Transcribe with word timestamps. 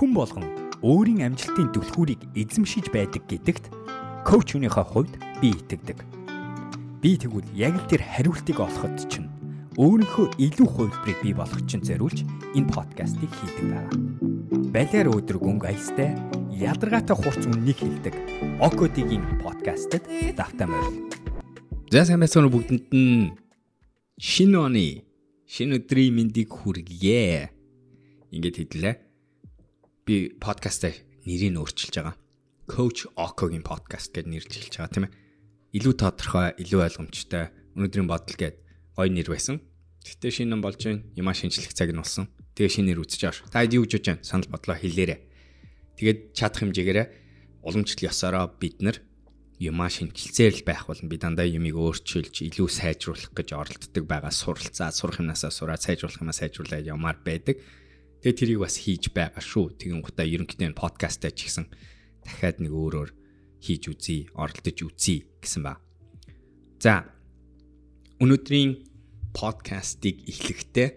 Хүн 0.00 0.16
болгон 0.16 0.48
өөрийн 0.80 1.28
амжилтын 1.28 1.76
түлхүүрийг 1.76 2.32
эзэмшиж 2.32 2.88
байдаг 2.88 3.20
гэдэгт 3.28 3.68
коуч 4.24 4.56
өнөөхөө 4.56 4.86
хувьд 4.96 5.14
би 5.44 5.52
итгэдэг. 5.52 6.00
Би 7.04 7.20
тэгвэл 7.20 7.44
яг 7.52 7.76
л 7.76 7.84
тэр 7.84 8.00
хариултыг 8.08 8.64
олоход 8.64 8.96
чинь 9.12 9.28
өөрийнхөө 9.76 10.40
илүү 10.40 10.68
хувилбарыг 10.72 11.20
бий 11.20 11.36
болгох 11.36 11.60
чинь 11.68 11.84
зориулж 11.84 12.24
энэ 12.56 12.72
подкастыг 12.72 13.28
хийдэг 13.28 13.66
байгаа. 13.68 13.92
Балиар 14.72 15.12
өдрөг 15.12 15.44
өнгө 15.44 15.68
аястай 15.68 16.16
ядаргаатай 16.48 17.16
хурц 17.20 17.44
үннийг 17.44 17.84
хилдэг 17.84 18.16
Окодигийн 18.56 19.36
подкастт 19.44 20.00
давтаа 20.32 20.64
морил. 20.64 21.12
За 21.92 22.08
сайн 22.08 22.24
байцгаана 22.24 22.48
бүгдэнд 22.48 22.88
нь 22.96 23.36
шинэ 24.16 24.56
оны 24.56 25.04
шинэ 25.44 25.76
өдрийн 25.84 26.16
мэндийг 26.16 26.48
хүргье. 26.48 27.52
Ингээд 28.32 28.64
хэллээ. 28.64 29.09
Би 30.10 30.26
подкастаа 30.42 30.90
нэрийг 31.22 31.54
өөрчилж 31.54 31.94
байгаа. 32.02 32.18
Coach 32.66 33.06
Okoгийн 33.14 33.62
подкаст 33.62 34.10
гэж 34.10 34.26
нэрлж 34.26 34.50
хэлж 34.58 34.74
байгаа 34.82 34.90
тийм 34.90 35.06
ээ. 35.06 35.14
Илүү 35.78 35.94
тодорхой, 36.02 36.50
илүү 36.58 36.82
ойлгомжтой 36.82 37.54
өнөөдрийн 37.78 38.10
бодол 38.10 38.34
гээд 38.34 38.58
гоё 38.98 39.06
нэр 39.06 39.30
байсан. 39.30 39.62
Гэтэ 40.02 40.34
шинэ 40.34 40.50
ном 40.50 40.66
болж 40.66 40.82
байна. 40.82 41.06
Ямаа 41.14 41.30
шинжлэх 41.30 41.70
цаг 41.78 41.94
нь 41.94 42.02
болсон. 42.02 42.26
Тэгээ 42.58 42.74
шинэ 42.74 42.86
нэр 42.90 43.06
үзэж 43.06 43.22
байгаа. 43.22 43.54
Та 43.54 43.62
юу 43.62 43.86
гэж 43.86 44.02
бодож 44.02 44.06
байна? 44.10 44.26
Санал 44.26 44.50
бодлоо 44.50 44.76
хэлээрэй. 44.82 45.18
Тэгээд 45.94 46.18
чадах 46.34 46.58
хэмжээгээр 46.58 46.98
уламжлал 47.62 48.08
ёсороо 48.10 48.50
бид 48.58 48.82
нар 48.82 48.98
юмаа 49.62 49.94
шинжилцээр 49.94 50.58
л 50.58 50.66
байх 50.66 50.90
болно. 50.90 51.06
Би 51.06 51.22
дандаа 51.22 51.46
юмыг 51.46 51.78
өөрчилж, 51.78 52.50
илүү 52.50 52.66
сайжруулах 52.66 53.30
гэж 53.30 53.54
оролддог 53.54 54.04
байгаа. 54.10 54.34
Суралцаа, 54.34 54.90
сурах 54.90 55.22
юмнасаа 55.22 55.54
сураад 55.54 55.86
сайжруулах 55.86 56.18
юмаа 56.18 56.34
сайжруулаад 56.34 56.90
явмаар 56.90 57.22
байдаг. 57.22 57.62
Тэгээ 58.20 58.36
тэрийг 58.36 58.60
бас 58.60 58.76
хийж 58.76 59.08
байгаа 59.16 59.40
шүү. 59.40 59.80
Тэгин 59.80 60.04
гутаа 60.04 60.28
ерөнхийдөө 60.28 60.76
подкастаа 60.76 61.32
ч 61.32 61.48
гэсэн 61.48 61.66
дахиад 62.20 62.60
нэг 62.60 62.72
өөрөөр 62.72 63.10
хийж 63.64 63.82
үзье, 63.88 64.28
оролдож 64.36 64.78
үзье 64.84 65.24
гэсэн 65.40 65.64
ба. 65.64 65.80
За 66.80 67.08
өнөөдрийн 68.20 68.84
подкастыг 69.32 70.20
эхлэхдээ 70.28 70.88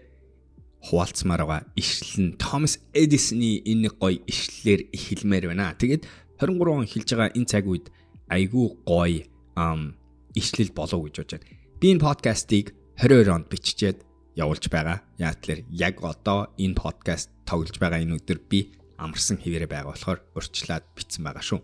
хуваалцмаар 0.84 1.42
байгаа 1.48 1.62
ишлэл 1.80 2.20
нь 2.28 2.36
Томас 2.36 2.76
Эдисоны 2.92 3.64
энэ 3.64 3.88
гоё 3.96 4.20
ишлэлээр 4.28 4.92
эхэлмээр 4.92 5.44
байна. 5.48 5.72
Тэгээд 5.80 6.04
23 6.36 6.76
он 6.76 6.84
хэлж 6.84 7.08
байгаа 7.08 7.32
энэ 7.32 7.48
цаг 7.48 7.64
үед 7.64 7.88
айгүй 8.28 8.66
гоё 8.84 9.24
ам 9.56 9.96
ишлэл 10.36 10.76
болов 10.76 11.08
гэж 11.08 11.14
бодож 11.24 11.32
байна. 11.40 11.48
Би 11.80 11.86
энэ 11.96 12.04
подкастыг 12.04 12.76
22 13.00 13.32
онд 13.32 13.48
биччихэд 13.48 13.98
явуулж 14.34 14.66
байгаа. 14.70 15.02
Яг 15.18 15.40
тэлэр 15.40 15.64
яг 15.70 16.02
одоо 16.02 16.50
энэ 16.58 16.74
подкаст 16.78 17.30
тоглож 17.46 17.78
байгаа 17.78 18.02
энэ 18.02 18.18
өдөр 18.18 18.38
би 18.50 18.74
амарсан 18.98 19.38
хിവэрэ 19.38 19.66
байгаа 19.66 19.94
болохоор 19.94 20.20
урьдчилаад 20.34 20.84
битсэн 20.94 21.22
байгаа 21.24 21.44
шүү. 21.44 21.60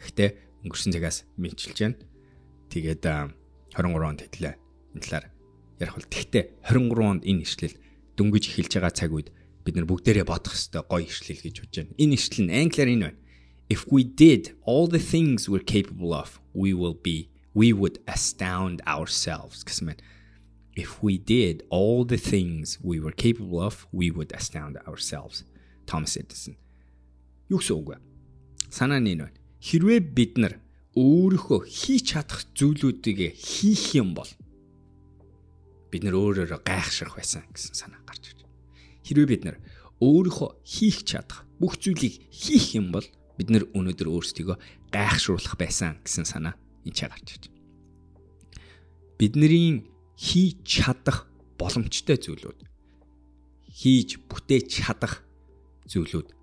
Гэхдээ 0.00 0.30
өнгөрсөн 0.64 0.92
цагаас 0.92 1.24
мэдчилж 1.40 1.78
байна. 1.80 1.96
Тэгээд 2.68 3.02
23 3.72 4.08
онд 4.08 4.20
хэтлээ. 4.24 4.54
Энэ 4.94 5.02
талаар 5.04 5.26
ярих 5.80 5.94
бол 5.96 6.08
тэгтээ 6.12 6.44
23 6.66 7.12
онд 7.12 7.22
энэ 7.24 7.42
ишлэл 7.44 7.76
дөнгөж 8.16 8.44
эхэлж 8.50 8.72
байгаа 8.76 8.92
цаг 8.92 9.10
үед 9.14 9.28
бид 9.64 9.74
нар 9.76 9.88
бүгдээрээ 9.88 10.26
бодох 10.26 10.54
ёстой 10.56 10.82
гоё 10.84 11.06
ишлэл 11.06 11.44
гэж 11.44 11.56
бодож 11.62 11.76
байна. 11.78 11.96
Энэ 12.00 12.16
ишлэл 12.16 12.44
нь 12.48 12.54
англиар 12.56 12.90
энэ 12.90 13.04
байна. 13.08 13.20
If 13.68 13.84
we 13.92 14.02
did 14.02 14.56
all 14.64 14.88
the 14.88 14.98
things 15.00 15.44
we're 15.48 15.64
capable 15.64 16.16
of, 16.16 16.40
we 16.56 16.72
will 16.72 16.96
be 16.96 17.28
we 17.52 17.72
would 17.72 18.00
astound 18.08 18.80
ourselves 18.88 19.60
гэсэн 19.64 19.92
мэн. 19.92 19.98
If 20.78 21.02
we 21.02 21.18
did 21.18 21.64
all 21.70 22.04
the 22.04 22.16
things 22.32 22.78
we 22.80 23.00
were 23.00 23.10
capable 23.10 23.60
of, 23.60 23.74
we 23.90 24.12
would 24.14 24.30
astound 24.32 24.78
ourselves. 24.86 25.42
Thomas 25.90 26.14
Edison. 26.16 26.54
Юу 27.50 27.58
гэсэн 27.58 27.74
үг 27.82 27.88
вэ? 27.90 27.96
Санаа 28.70 29.02
нь 29.02 29.10
энэ 29.10 29.26
байна. 29.26 29.38
Хэрвээ 29.58 30.00
бид 30.14 30.38
нар 30.38 30.54
өөрийнхөө 30.94 31.66
хийж 31.66 32.14
чадах 32.14 32.46
зүйлүүдийг 32.54 33.34
хийх 33.34 33.98
юм 33.98 34.14
бол 34.14 34.30
бид 35.90 36.06
нар 36.06 36.14
өөрөөрөө 36.14 36.60
гайхшрах 36.62 37.18
байсан 37.18 37.42
гэсэн 37.50 37.74
санаа 37.74 37.98
гарч 38.06 38.30
ирж 38.30 38.46
байна. 38.46 38.54
Хэрвээ 39.02 39.28
бид 39.34 39.42
нар 39.50 39.56
өөрийнхөө 39.98 40.50
хийх 40.62 41.02
чадах 41.02 41.42
бүх 41.58 41.74
зүйлийг 41.82 42.22
хийх 42.30 42.78
юм 42.78 42.94
бол 42.94 43.06
бид 43.34 43.50
нар 43.50 43.66
өнөөдөр 43.74 44.06
өөрсдийгөө 44.14 44.56
гайхшруулах 44.94 45.58
байсан 45.58 45.98
гэсэн 46.06 46.22
санаа 46.22 46.54
энэ 46.86 46.94
ч 46.94 47.00
гарч 47.02 47.26
ирж 47.34 47.44
байна. 47.50 47.66
Бидний 49.18 49.88
хийж 50.18 50.56
чадах 50.66 51.30
боломжтой 51.54 52.18
зүйлүүд 52.18 52.58
хийж 53.70 54.18
бүтээж 54.26 54.66
чадах 54.82 55.22
зүйлүүд 55.86 56.34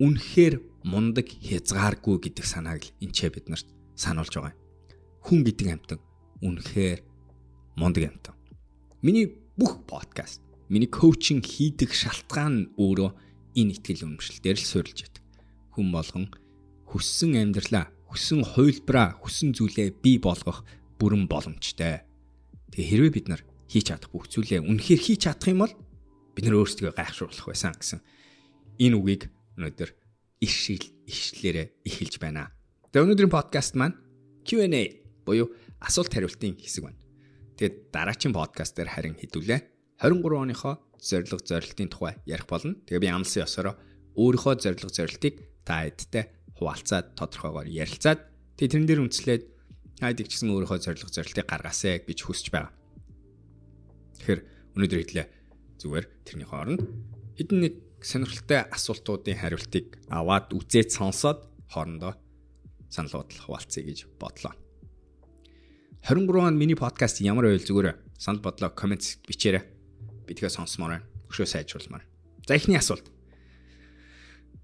үнэхээр 0.00 0.54
мундаг 0.88 1.28
хязгааргүй 1.28 2.16
гэдэг 2.24 2.46
санааг 2.48 2.80
л 2.82 2.94
энэ 3.04 3.12
ч 3.12 3.28
бид 3.28 3.46
нарт 3.52 3.68
сануулж 3.94 4.32
байгаа 4.32 4.56
юм. 4.56 4.60
Хүн 5.22 5.40
гэдэг 5.44 5.68
амтан 5.68 6.00
үнэхээр 6.40 7.00
мундаг 7.76 8.04
амтан. 8.10 8.34
Миний 9.04 9.30
бүх 9.54 9.84
подкаст, 9.86 10.40
миний 10.72 10.88
коучинг 10.88 11.44
хийдэг 11.46 11.92
шалтгаан 11.92 12.74
өөрөө 12.80 13.10
энэ 13.54 13.78
ихтгэл 13.78 14.08
үнэмшил 14.08 14.40
дээр 14.42 14.58
л 14.58 14.66
суурилж 14.66 14.98
байдаг. 15.06 15.24
Хүн 15.76 15.88
болгон 15.92 16.26
хүссэн 16.88 17.36
амьдралаа, 17.38 17.92
хүссэн 18.10 18.42
хувилбараа, 18.42 19.20
хүссэн 19.22 19.54
зүйлээ 19.54 20.02
бий 20.02 20.18
болгох 20.18 20.64
бүрэн 20.98 21.28
боломжтой. 21.30 22.02
Тэгээ 22.72 22.88
хэрвээ 22.88 23.12
бид 23.12 23.26
нар 23.28 23.42
хийж 23.68 23.92
чадах 23.92 24.08
бүх 24.08 24.32
зүйлээ 24.32 24.64
үнэхээр 24.64 25.00
хийж 25.00 25.20
чадах 25.28 25.48
юм 25.52 25.60
бол 25.64 25.74
бид 26.32 26.44
нар 26.48 26.56
өөрсдөө 26.56 26.96
гайхшруулах 26.96 27.46
байсан 27.52 27.76
гэсэн 27.76 28.00
энэ 28.80 28.96
үгийг 28.96 29.22
өнөөдөр 29.60 29.90
ишил 30.40 30.80
ишлэлээрээ 31.04 31.66
эхэлж 31.84 32.16
байна. 32.16 32.48
Тэгээ 32.88 33.04
өнөөдрийн 33.04 33.32
подкаст 33.32 33.76
маань 33.76 34.00
Q&A 34.48 35.04
буюу 35.28 35.52
асуулт 35.84 36.08
хариултын 36.08 36.56
хэсэг 36.56 36.88
байна. 36.88 37.00
Тэгээд 37.60 37.92
дараагийн 37.92 38.32
подкаст 38.32 38.72
дээр 38.74 38.88
харин 38.88 39.20
хэдүүлээ 39.20 39.60
23 40.00 40.24
оныхоо 40.32 40.80
зорилго 40.96 41.38
зорилтын 41.44 41.92
тухай 41.92 42.16
ярих 42.24 42.48
болно. 42.48 42.74
Тэгээ 42.88 43.04
би 43.04 43.08
амлсан 43.12 43.44
ёсороо 43.44 43.76
өөрийнхөө 44.16 44.54
зорилго 44.64 44.90
зорилтыг 44.90 45.34
та 45.68 45.86
эдтэй 45.86 46.24
хуваалцаад 46.56 47.14
тодорхойгоор 47.14 47.68
ярилцаад 47.68 48.20
тэгээ 48.56 48.70
тэрэн 48.72 48.88
дээр 48.88 49.02
үндэслээд 49.06 49.42
хайдаг 50.02 50.26
гэсэн 50.26 50.50
өөрийнхөө 50.50 50.82
зорилго 50.82 51.14
зорилтыг 51.14 51.46
гаргаасай 51.46 52.02
гэж 52.02 52.18
хүсэж 52.26 52.50
байгаа. 52.50 52.74
Тэгэхээр 54.18 54.40
өнөөдөр 54.74 55.00
хэлээ 55.06 55.26
зүгээр 55.78 56.06
тэрний 56.26 56.48
хооронд 56.50 56.82
хэдэн 57.38 57.58
нэг 57.62 57.74
сонирхолтой 58.02 58.66
асуултуудын 58.66 59.38
хариултыг 59.38 60.02
аваад 60.10 60.50
үзээд 60.50 60.90
сонсоод 60.90 61.46
хоорондоо 61.70 62.18
санал 62.90 63.22
бодлого 63.22 63.46
хуваалцъя 63.46 63.86
гэж 63.86 64.10
бодлоо. 64.18 64.52
23 66.02 66.50
он 66.50 66.58
миний 66.58 66.74
подкаст 66.74 67.22
ямар 67.22 67.46
байл 67.46 67.62
зүгээр 67.62 67.94
санал 68.18 68.42
бодлоо 68.42 68.74
коммент 68.74 69.06
бичээрэй. 69.22 69.62
Би 70.26 70.34
тэгээ 70.34 70.50
сонсомоор 70.50 70.98
байна. 70.98 71.06
Өшөө 71.30 71.46
сайжруулмаар. 71.46 72.02
За 72.46 72.58
эхний 72.58 72.76
асуулт. 72.76 73.06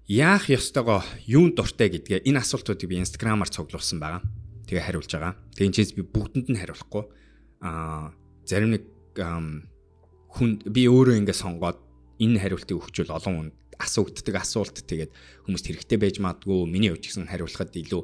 Яах 0.05 0.49
ёстойгоо 0.51 1.01
юунд 1.25 1.55
дуртай 1.55 1.89
гэдгээ 1.89 2.27
энэ 2.27 2.43
асуултуудыг 2.43 2.89
би 2.89 2.99
инстаграмаар 2.99 3.49
цуглуулсан 3.49 4.03
байгаа. 4.03 4.21
Тэгээ 4.69 4.85
хариулж 4.85 5.09
байгаа. 5.09 5.33
Тэгээ 5.57 5.69
энэ 5.73 5.97
би 5.97 6.03
бүгдэнд 6.05 6.47
нь 6.53 6.61
хариулахгүй. 6.61 7.03
Аа 7.65 8.13
зарим 8.45 8.77
нэг 8.77 8.85
хүн 9.17 10.61
би 10.69 10.85
өөрөө 10.85 11.17
ингэ 11.25 11.33
сонгоод 11.33 11.81
энэ 12.21 12.37
хариултыг 12.37 12.77
өгчвөл 12.77 13.17
олон 13.17 13.49
хүнд 13.49 13.53
асуугддаг 13.81 14.35
асуулт 14.37 14.85
тэгээд 14.85 15.09
хүмүүст 15.49 15.65
хэрэгтэй 15.65 15.97
байж 15.97 16.21
магадгүй 16.21 16.69
миний 16.69 16.93
хувьд 16.93 17.01
гэсэн 17.01 17.31
хариулахад 17.31 17.73
илүү 17.73 18.01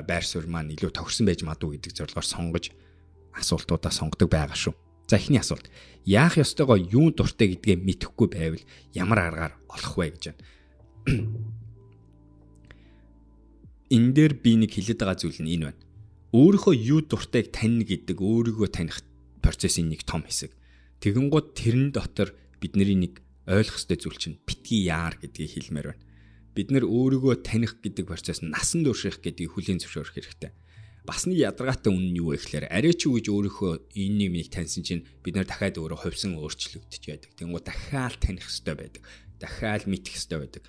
байр 0.00 0.24
суурь 0.24 0.48
маань 0.48 0.72
илүү 0.72 0.90
тохирсон 0.90 1.28
байж 1.28 1.44
магадгүй 1.44 1.76
гэдэг 1.76 1.92
зорилгоор 1.92 2.26
сонгож 2.26 2.72
асуултуудаа 3.36 3.92
сонгодог 3.92 4.32
байгаа 4.32 4.56
шүү. 4.56 4.72
За 5.06 5.20
эхний 5.20 5.38
асуулт. 5.38 5.68
Яах 6.08 6.40
ёстойгоо 6.40 6.80
юун 6.80 7.12
дуртай 7.12 7.52
гэдгээ 7.52 7.76
мэдэхгүй 7.76 8.28
байвал 8.32 8.64
ямар 8.96 9.18
аргаар 9.20 9.52
олох 9.68 9.94
вэ 10.00 10.16
гэж 10.16 10.32
байна. 10.32 10.40
Энэ 13.92 14.12
дээр 14.16 14.32
би 14.40 14.56
нэг 14.56 14.72
хэлээд 14.72 15.04
байгаа 15.04 15.20
зүйл 15.20 15.44
нь 15.44 15.60
энэ 15.60 15.68
байна. 15.68 15.80
Өөрийнхөө 16.32 16.72
юу 16.72 17.04
дуртайг 17.04 17.52
тань 17.52 17.84
гэдэг 17.84 18.16
өөрийгөө 18.16 18.68
таних 18.72 19.04
процессын 19.44 19.92
нэг 19.92 20.08
том 20.08 20.24
хэсэг. 20.24 20.56
Тэгэн 21.04 21.28
гут 21.28 21.52
тэрэн 21.52 21.92
дотор 21.92 22.32
бидний 22.56 22.96
нэг 22.96 23.20
ойлгох 23.44 23.76
ёстой 23.76 24.00
зүйл 24.00 24.16
чинь 24.16 24.40
битгий 24.48 24.88
яар 24.88 25.20
гэдгийг 25.20 25.60
хэлмээр 25.60 25.92
байна. 25.92 26.04
Бид 26.56 26.72
нэр 26.72 26.88
өөрийгөө 26.88 27.44
таних 27.44 27.84
гэдэг 27.84 28.08
процесс 28.08 28.40
насан 28.40 28.80
турших 28.80 29.20
гэдгийг 29.20 29.52
хүлийн 29.52 29.76
зөвшөөрөх 29.84 30.16
хэрэгтэй. 30.16 30.56
Бас 31.04 31.28
нэг 31.28 31.36
ядаргаатай 31.36 31.92
үн 31.92 32.14
нь 32.14 32.16
юу 32.16 32.32
вэ 32.32 32.40
гэхээр 32.40 32.72
арай 32.72 32.94
ч 32.96 33.12
үгэж 33.12 33.26
өөрийнхөө 33.28 33.92
энэ 33.92 34.32
юмыг 34.32 34.48
таньсан 34.48 34.88
чинь 34.88 35.04
бид 35.20 35.36
нэр 35.36 35.44
дахиад 35.44 35.76
өөрөө 35.76 36.00
хувьсан 36.00 36.38
өөрчлөгдөж 36.40 37.02
яадаг. 37.12 37.30
Тэнгүү 37.36 37.60
дахиад 37.60 38.16
таних 38.22 38.48
ёстой 38.48 38.78
байдаг. 38.78 39.02
Дахиад 39.36 39.84
мэдэх 39.84 40.16
ёстой 40.16 40.38
байдаг. 40.48 40.64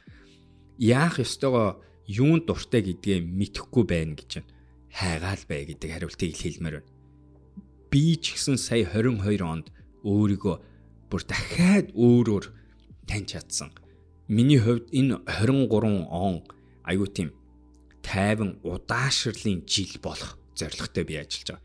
Яах 0.75 1.21
ёстойгоо 1.21 1.79
юун 2.09 2.43
дуртай 2.43 2.81
гэдгээ 2.81 3.21
мэдэхгүй 3.21 3.83
байна 3.87 4.17
гэж 4.17 4.41
байна. 4.41 4.51
Хайгаал 4.93 5.43
бай 5.49 5.65
гэдэг 5.65 5.89
хариултыг 5.89 6.37
хэлмээр 6.37 6.75
байна. 6.85 6.91
Би 7.89 8.13
ч 8.21 8.37
гэсэн 8.37 8.61
сая 8.61 8.85
22 8.85 9.41
онд 9.41 9.67
өөрийгөө 10.05 10.55
бүр 11.09 11.21
дахиад 11.25 11.89
өөрөөр 11.97 12.45
таньж 13.09 13.33
чадсан. 13.33 13.73
миний 14.27 14.59
хувьд 14.59 14.87
энэ 14.93 15.19
23 15.25 16.07
он 16.09 16.43
аюу 16.83 17.07
тийм 17.07 17.33
тайван 18.01 18.59
удаашрлын 18.63 19.65
жил 19.67 19.97
болох 20.01 20.37
зорилготой 20.55 21.03
би 21.03 21.15
ажиллаж 21.17 21.57
байгаа. 21.57 21.63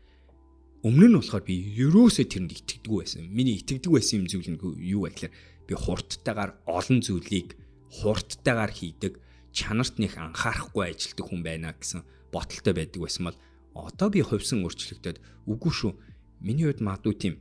Өмнө 0.83 1.07
нь 1.07 1.17
болохоор 1.19 1.43
би 1.43 1.55
ерөөсөө 1.85 2.25
тэрэнд 2.29 2.51
итгэдэг 2.55 2.91
байсан. 2.91 3.23
Миний 3.27 3.59
итгэдэг 3.59 3.91
байсан 3.91 4.23
юм 4.23 4.27
зүйл 4.27 4.49
нь 4.53 4.59
юу 4.59 5.03
вэ 5.05 5.09
гэхээр 5.11 5.33
би 5.67 5.73
хурдтайгаар 5.75 6.51
олон 6.67 6.99
зүйлийг 7.03 7.59
хурдтайгаар 7.99 8.71
хийдэг, 8.71 9.13
чанарт 9.51 9.99
нэх 9.99 10.15
анхаарахгүй 10.15 10.83
ажилладаг 10.87 11.25
хүн 11.27 11.41
байна 11.43 11.75
гэсэн 11.75 12.01
боталтай 12.33 12.73
байдаг 12.73 12.99
байсан 13.01 13.29
бол 13.29 13.37
одоо 13.73 14.09
би 14.09 14.21
хувьсан 14.21 14.63
өөрчлөгдөд 14.65 15.17
үгүй 15.49 15.73
шүү. 15.73 15.93
Миний 16.41 16.65
хувьд 16.67 16.81
магадгүй 16.81 17.15
тийм 17.19 17.35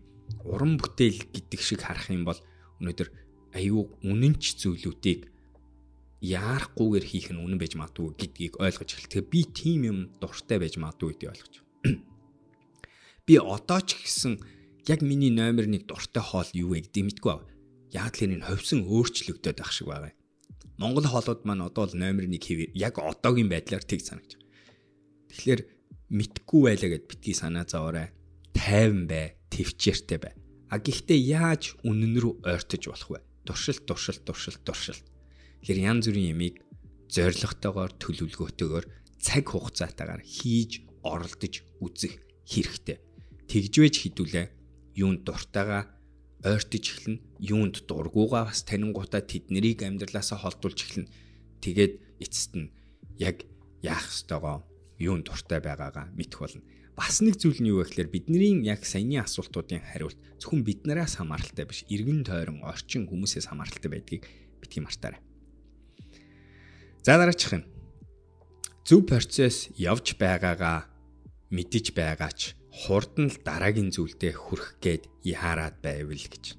уран 0.45 0.77
бүтээл 0.77 1.31
гэдэг 1.33 1.61
шиг 1.61 1.85
харах 1.85 2.11
юм 2.13 2.25
бол 2.29 2.39
өнөөдөр 2.81 3.09
аюу 3.57 3.89
үнэнч 4.05 4.61
зүйлүүдийг 4.61 5.31
яарахгүйгээр 6.21 7.07
хийх 7.07 7.31
нь 7.31 7.39
үнэн 7.39 7.59
байж 7.59 7.79
магадгүй 7.79 8.15
гэдгийг 8.19 8.55
ойлгож 8.59 8.91
эхэл. 8.91 9.13
Тэгээ 9.23 9.31
би 9.31 9.41
тийм 9.55 9.81
юм 9.87 9.99
дуртай 10.19 10.59
байж 10.59 10.75
магадгүй 10.77 11.15
гэдгийг 11.15 11.31
ойлгож. 11.31 11.55
Би 13.29 13.37
одоо 13.39 13.81
ч 13.85 14.01
гэсэн 14.01 14.41
яг 14.89 15.01
миний 15.05 15.31
номер 15.31 15.69
1 15.69 15.87
дуртай 15.87 16.25
хоол 16.25 16.51
юу 16.57 16.75
вэ 16.75 16.89
гэдэг 16.89 17.05
мэдгүй 17.07 17.31
аа. 17.31 17.45
Яг 17.93 18.19
л 18.19 18.25
энэ 18.25 18.49
ховсон 18.51 18.89
өөрчлөгдөд 18.89 19.63
байх 19.63 19.71
шиг 19.71 19.93
байгаа. 19.93 20.17
Монгол 20.81 21.07
хоолууд 21.07 21.45
маань 21.45 21.63
одоо 21.63 21.87
л 21.87 21.95
номер 21.95 22.25
1 22.27 22.35
хэвээр 22.41 22.71
яг 22.75 22.99
одоогийн 22.99 23.53
байдлаар 23.53 23.85
тэг 23.85 24.01
санагч. 24.03 24.41
Тэгэхээр 25.29 25.61
мэдгүй 26.09 26.61
байлаа 26.65 26.91
гэд 26.97 27.05
битгий 27.09 27.37
санаа 27.37 27.69
зовоорой. 27.69 28.13
Тайван 28.57 29.07
бай, 29.07 29.37
төвчээртэй 29.53 30.19
бай. 30.19 30.35
А 30.69 30.77
гэхдээ 30.81 31.21
яаж 31.33 31.77
үнэн 31.85 32.17
рүү 32.21 32.45
ойртож 32.45 32.83
болох 32.89 33.11
вэ? 33.13 33.21
Туршилт, 33.45 33.85
туршилт, 33.89 34.25
туршилт, 34.25 34.61
туршилт. 34.65 35.05
Тэгэхээр 35.65 35.81
янз 35.81 36.05
бүрийн 36.09 36.33
ямиг 36.37 36.61
зоригтойгоор 37.09 37.93
төлөвлөгөөтэйгээр 37.97 38.87
цаг 39.17 39.45
хугацаатаагаар 39.49 40.23
хийж 40.25 40.85
оролдож 41.01 41.65
үзэх 41.81 42.21
хэрэгтэй. 42.45 43.01
Тэгжвэж 43.49 43.95
хідүүлээ 44.05 44.47
юунд 45.01 45.25
дуртайгаа 45.25 45.89
ойртож 46.45 46.85
эхэлнэ. 46.85 47.25
Юунд 47.41 47.89
дургуугаа 47.89 48.53
бас 48.53 48.63
танингуудаа 48.69 49.25
тэднийг 49.25 49.83
амьдралаасаа 49.83 50.39
холдуулж 50.45 50.79
эхэлнэ. 50.85 51.13
Тэгээд 51.65 51.93
эцэст 52.21 52.53
нь 52.61 52.71
яг 53.17 53.49
яах 53.83 54.05
ёстойгоо 54.07 54.63
юунд 54.99 55.27
дуртай 55.31 55.63
байгаагаа 55.63 56.11
мэдэх 56.15 56.39
болно. 56.43 56.63
Бас 56.99 57.23
нэг 57.23 57.39
зүйл 57.39 57.63
нь 57.63 57.71
юу 57.71 57.87
вэ 57.87 57.95
гэхээр 57.95 58.11
бидний 58.11 58.59
яг 58.67 58.83
саяны 58.83 59.23
асуултуудын 59.23 59.87
хариулт 59.87 60.19
зөвхөн 60.43 60.67
биднээс 60.67 61.23
хамааралтай 61.23 61.63
биш, 61.63 61.87
иргэн 61.87 62.27
тойрон 62.27 62.67
орчин 62.67 63.07
хүмүүсээс 63.07 63.47
хамааралтай 63.55 63.87
байдгийг 63.87 64.27
битгий 64.59 64.83
мартаарай. 64.83 65.23
За 67.07 67.15
дараачих 67.15 67.55
нь 67.55 67.67
зөв 68.83 69.07
процесс 69.07 69.71
явж 69.79 70.19
байгаагаа 70.19 70.91
мэдэж 71.55 71.95
байгаач 71.95 72.59
хурдан 72.75 73.31
л 73.31 73.39
дараагийн 73.47 73.95
зүйлдээ 73.95 74.35
хүрэх 74.35 74.83
гээд 74.83 75.05
яарад 75.23 75.79
байвал 75.79 76.19
гэж. 76.19 76.59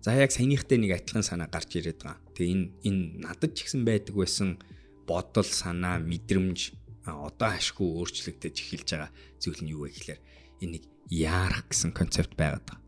За 0.00 0.16
яг 0.16 0.32
саяныхтай 0.32 0.78
нэг 0.80 0.96
адилхан 0.96 1.26
санаа 1.26 1.50
гарч 1.50 1.76
ирээд 1.76 2.00
байгаа. 2.00 2.22
Тэгээ 2.32 2.54
энэ 2.54 2.66
энэ 2.88 3.02
надад 3.20 3.52
ч 3.52 3.68
ихсэн 3.68 3.84
байдаг 3.84 4.16
байсан 4.16 4.56
бодол, 5.04 5.44
санаа, 5.44 6.00
мэдрэмж 6.00 6.72
одоо 7.06 7.50
ашгүй 7.56 7.88
өөрчлөгдөж 7.88 8.56
эхэлж 8.60 8.88
байгаа 8.92 9.10
зүйл 9.40 9.60
нь 9.64 9.72
юу 9.72 9.88
вэ 9.88 9.94
гэхээр 9.96 10.20
энэ 10.60 10.72
нэг 10.76 10.84
яарах 11.08 11.64
гэсэн 11.72 11.96
концепт 11.96 12.36
байгаад 12.36 12.64
байгаа. 12.68 12.80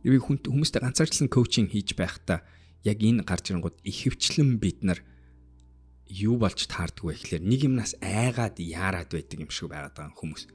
Би 0.00 0.16
хүмүүстэй 0.16 0.80
ганцаарчлан 0.80 1.28
коучинг 1.28 1.70
хийж 1.76 1.92
байхдаа 1.92 2.40
яг 2.84 2.98
энэ 3.04 3.28
гарч 3.28 3.52
ирэнгууд 3.52 3.84
ихэвчлэн 3.84 4.56
бид 4.56 4.80
нар 4.80 5.00
юу 6.08 6.40
болж 6.40 6.64
таардаг 6.66 7.04
вэ 7.04 7.14
гэхээр 7.20 7.44
нэг 7.44 7.60
юмнаас 7.68 7.92
айгаад 8.00 8.56
яарад 8.58 9.12
байдаг 9.12 9.38
юм 9.38 9.52
шиг 9.52 9.68
байгаад 9.68 9.94
байгаа 9.94 10.16
хүмүүс. 10.16 10.48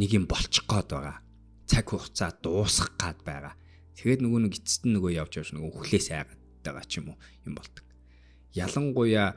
Нэг 0.00 0.10
юм 0.16 0.24
болчих 0.24 0.64
гээд 0.64 0.88
байгаа. 0.90 1.20
Цаг 1.68 1.86
хугацаа 1.92 2.32
дуусгах 2.40 2.96
гээд 2.96 3.20
байгаа. 3.22 3.54
Тэгээд 3.94 4.24
нөгөө 4.24 4.40
нэг 4.48 4.54
эцэст 4.56 4.88
нь 4.88 4.96
нөгөө 4.96 5.12
явж 5.20 5.32
явж 5.36 5.50
нөгөө 5.52 5.72
хүлээс 5.76 6.08
айгаад 6.16 6.40
байгаа 6.64 6.84
ч 6.88 6.92
юм 6.98 7.12
уу 7.12 7.18
юм 7.44 7.54
болдог. 7.54 7.84
Ялангуяа 8.56 9.36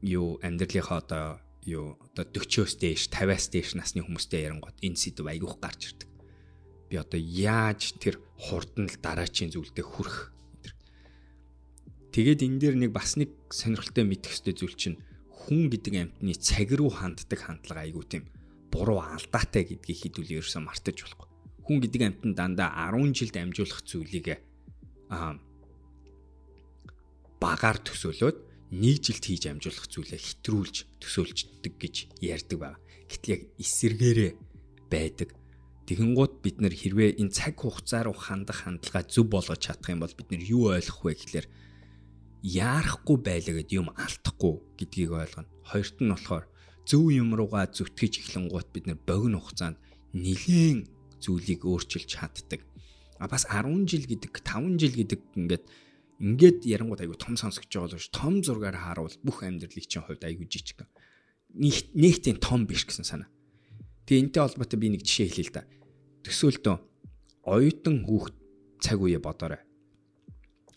юу 0.00 0.38
амьдралынхаа 0.40 1.02
одоо 1.02 1.26
юу 1.66 1.98
одоо 2.14 2.24
40-оос 2.30 2.78
дээш 2.78 3.10
50-аас 3.10 3.46
дээш 3.50 3.70
насны 3.74 4.06
хүмүүстэй 4.06 4.46
ярангууд 4.46 4.78
энэ 4.80 4.96
сэдв 4.96 5.26
айгүйх 5.26 5.58
гарч 5.58 5.80
ирдэг. 5.92 6.10
Би 6.88 6.94
одоо 6.96 7.18
яаж 7.18 7.98
тэр 7.98 8.22
хурдан 8.38 8.86
л 8.86 8.96
дараачийн 9.02 9.50
зүйлдээ 9.50 9.82
хүрэх 9.82 10.36
Тэгээд 12.16 12.48
энэ 12.48 12.56
дээр 12.56 12.76
нэг 12.80 12.90
бас 12.96 13.20
нэг 13.20 13.28
сонирхолтой 13.52 14.08
мэдэх 14.08 14.32
ёстой 14.32 14.56
зүйл 14.56 14.72
чинь 14.72 14.96
хүн 15.28 15.68
гэдэг 15.68 15.94
амьтны 16.00 16.32
цаг 16.40 16.72
руу 16.72 16.88
ханддаг 16.88 17.36
хандлага 17.36 17.84
айгүй 17.84 18.04
тийм 18.08 18.24
буруу 18.72 19.04
алдаатай 19.04 19.68
гэдгийг 19.68 20.16
хідүүл 20.16 20.40
ерөөсөө 20.40 20.64
мартаж 20.64 20.96
болохгүй. 20.96 21.28
Хүн 21.68 21.78
гэдэг 21.84 22.02
амьтан 22.08 22.32
дандаа 22.32 22.88
10 22.88 23.12
жилд 23.12 23.36
амжуулах 23.36 23.84
зүйлийг 23.84 24.40
аа 25.12 25.36
багаар 27.36 27.84
төсөөлөөд 27.84 28.38
нэг 28.70 28.98
жилд 29.02 29.24
хийж 29.24 29.44
амжуулах 29.46 29.86
зүйлээ 29.86 30.20
хэтрүүлж 30.20 30.76
төсөөлждөг 30.98 31.74
гэж 31.78 31.96
ярьдаг 32.18 32.58
байна. 32.58 32.78
Гэтэл 33.06 33.32
яг 33.34 33.42
эсэргээрээ 33.62 34.32
байдаг. 34.90 35.30
Тэгэнгუთ 35.86 36.32
бид 36.42 36.56
нэр 36.58 36.74
хэрвээ 36.74 37.22
энэ 37.22 37.30
цаг 37.30 37.62
хугацаа 37.62 38.10
руу 38.10 38.18
хандах 38.18 38.66
хандлага 38.66 39.06
зөв 39.06 39.30
болгож 39.30 39.62
чадах 39.62 39.94
юм 39.94 40.02
бол 40.02 40.10
бид 40.18 40.28
нэр 40.34 40.42
юу 40.42 40.74
ойлгох 40.74 41.06
вэ 41.06 41.14
гэхлээр 41.14 41.46
яарахгүй 42.42 43.16
байлаа 43.22 43.54
гэд 43.62 43.70
юм 43.70 43.94
алдахгүй 43.94 44.54
гэдгийг 44.82 45.14
ойлгоно. 45.14 45.50
Хоёрт 45.62 45.96
нь 46.02 46.10
болохоор 46.10 46.44
зөв 46.82 47.04
юм 47.14 47.38
руугаа 47.38 47.70
зүтгэж 47.70 48.12
эхлэнгуут 48.18 48.68
бид 48.74 48.90
нэр 48.90 48.98
богино 48.98 49.38
хугацаанд 49.38 49.78
нэлээд 50.10 50.90
зүйлийг 51.22 51.62
өөрчилж 51.62 52.06
чаддаг. 52.06 52.66
А 53.22 53.30
бас 53.30 53.46
10 53.46 53.86
жил 53.86 54.04
гэдэг 54.06 54.42
5 54.42 54.78
жил 54.78 54.94
гэдэг 54.94 55.20
ингээд 55.38 55.64
Ингээд 56.16 56.64
ярангууд 56.64 57.04
айгүй 57.04 57.18
том 57.20 57.36
сонсогч 57.36 57.68
байгаа 57.68 58.00
ш. 58.00 58.08
Том 58.08 58.40
зургаар 58.40 58.76
харуул 58.76 59.12
бүх 59.20 59.44
амьдралыг 59.44 59.84
чинь 59.84 60.04
хувьд 60.04 60.24
айгүй 60.24 60.48
жижиг. 60.48 60.88
Нэгтийн 61.52 62.40
том 62.40 62.64
биш 62.64 62.88
гэсэн 62.88 63.04
санаа. 63.04 63.28
Тэгээ 64.08 64.32
энтэй 64.32 64.40
холбоотой 64.40 64.78
би 64.80 64.88
нэг 64.96 65.04
жишээ 65.04 65.28
хэлье 65.28 65.44
л 65.44 65.54
да. 65.60 65.62
Төсөөлтөө 66.24 66.76
оюутан 67.44 68.06
хүүхд 68.08 68.34
цаг 68.80 68.98
үе 69.02 69.20
бодоорой. 69.20 69.60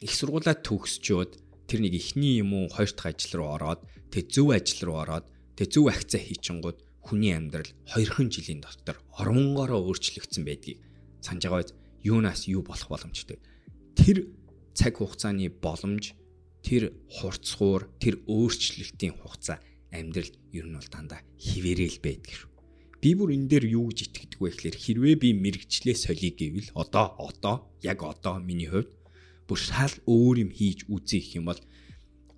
Их 0.03 0.11
сургуулаа 0.11 0.59
төгсчөөд 0.59 1.31
тэр 1.67 1.79
нэг 1.83 1.93
ихний 1.95 2.41
юм 2.43 2.53
уу 2.57 2.67
хоёр 2.67 2.91
дахь 2.91 3.15
ажил 3.15 3.39
руу 3.39 3.55
ороод 3.55 3.81
тэг 4.11 4.31
зөв 4.33 4.51
ажил 4.51 4.91
руу 4.91 4.97
ороод 5.03 5.25
тэг 5.55 5.69
зөв 5.69 5.87
акцаа 5.87 6.19
хийчингууд 6.19 6.79
хүний 7.05 7.35
амьдрал 7.35 7.69
2хан 7.89 8.27
жилийн 8.33 8.61
дотор 8.63 8.97
ормонгороо 9.15 9.81
өөрчлөгдсөн 9.87 10.43
байдгийг 10.43 10.81
санаж 11.21 11.43
байгаа 11.45 11.63
биз 11.63 11.73
юунаас 12.01 12.47
юу 12.47 12.63
болох 12.63 12.89
боломжтой. 12.89 13.37
Тэр 13.93 14.31
цаг 14.79 14.93
хугацааны 15.03 15.51
боломж 15.51 16.15
тэр 16.63 16.95
хурцгуур 17.11 17.91
тэр 17.99 18.15
өөрчлөлтийн 18.31 19.15
хугацаа 19.19 19.59
амьдралд 19.91 20.35
ер 20.55 20.65
нь 20.71 20.77
бол 20.79 20.87
дандаа 20.87 21.19
хിവэрэл 21.35 21.99
байдаг. 21.99 22.47
Би 23.03 23.11
бүр 23.15 23.35
энэ 23.35 23.47
дээр 23.51 23.65
юу 23.75 23.91
гэж 23.91 23.99
итгэдэг 24.07 24.39
вэ 24.39 24.49
гэхээр 24.55 24.77
хэрвээ 24.79 25.15
би 25.19 25.29
мэрэгчлээ 25.35 25.95
солиё 25.99 26.31
гэвэл 26.35 26.69
одоо 26.79 27.15
одоо 27.19 27.55
яг 27.83 27.99
одоо 28.03 28.39
миний 28.39 28.71
хувьд 28.71 28.91
бүр 29.47 29.59
шал 29.59 29.95
өөр 30.07 30.47
юм 30.47 30.51
хийж 30.55 30.87
үзэх 30.87 31.35
юм 31.35 31.51
бол 31.51 31.59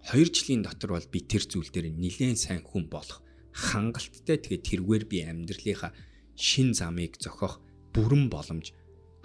2 0.10 0.34
жилийн 0.34 0.62
дотор 0.66 0.98
бол 0.98 1.08
би 1.14 1.20
тэр 1.22 1.46
зүйл 1.46 1.70
дээр 1.70 1.94
нэлээд 1.94 2.38
сайн 2.42 2.62
хүн 2.66 2.90
болох 2.90 3.22
хангалттай 3.54 4.38
тэгээ 4.42 4.62
тэргээр 4.66 5.06
би 5.06 5.18
амьдралынхаа 5.26 5.92
шин 6.38 6.74
замыг 6.74 7.22
зохиох 7.22 7.62
бүрэн 7.94 8.30
боломж 8.34 8.74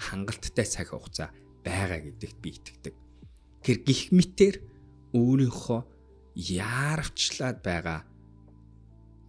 хангалттай 0.01 0.67
цаг 0.67 0.93
хугацаа 0.93 1.31
байгаа 1.65 2.01
гэдэгт 2.01 2.39
би 2.43 2.51
итгэдэг. 2.57 3.06
Тэр 3.67 3.83
гих 3.83 4.15
мэтэр 4.15 4.63
өөрийнхөө 5.11 5.81
яарвчлаад 6.39 7.67
байгаа 7.67 8.07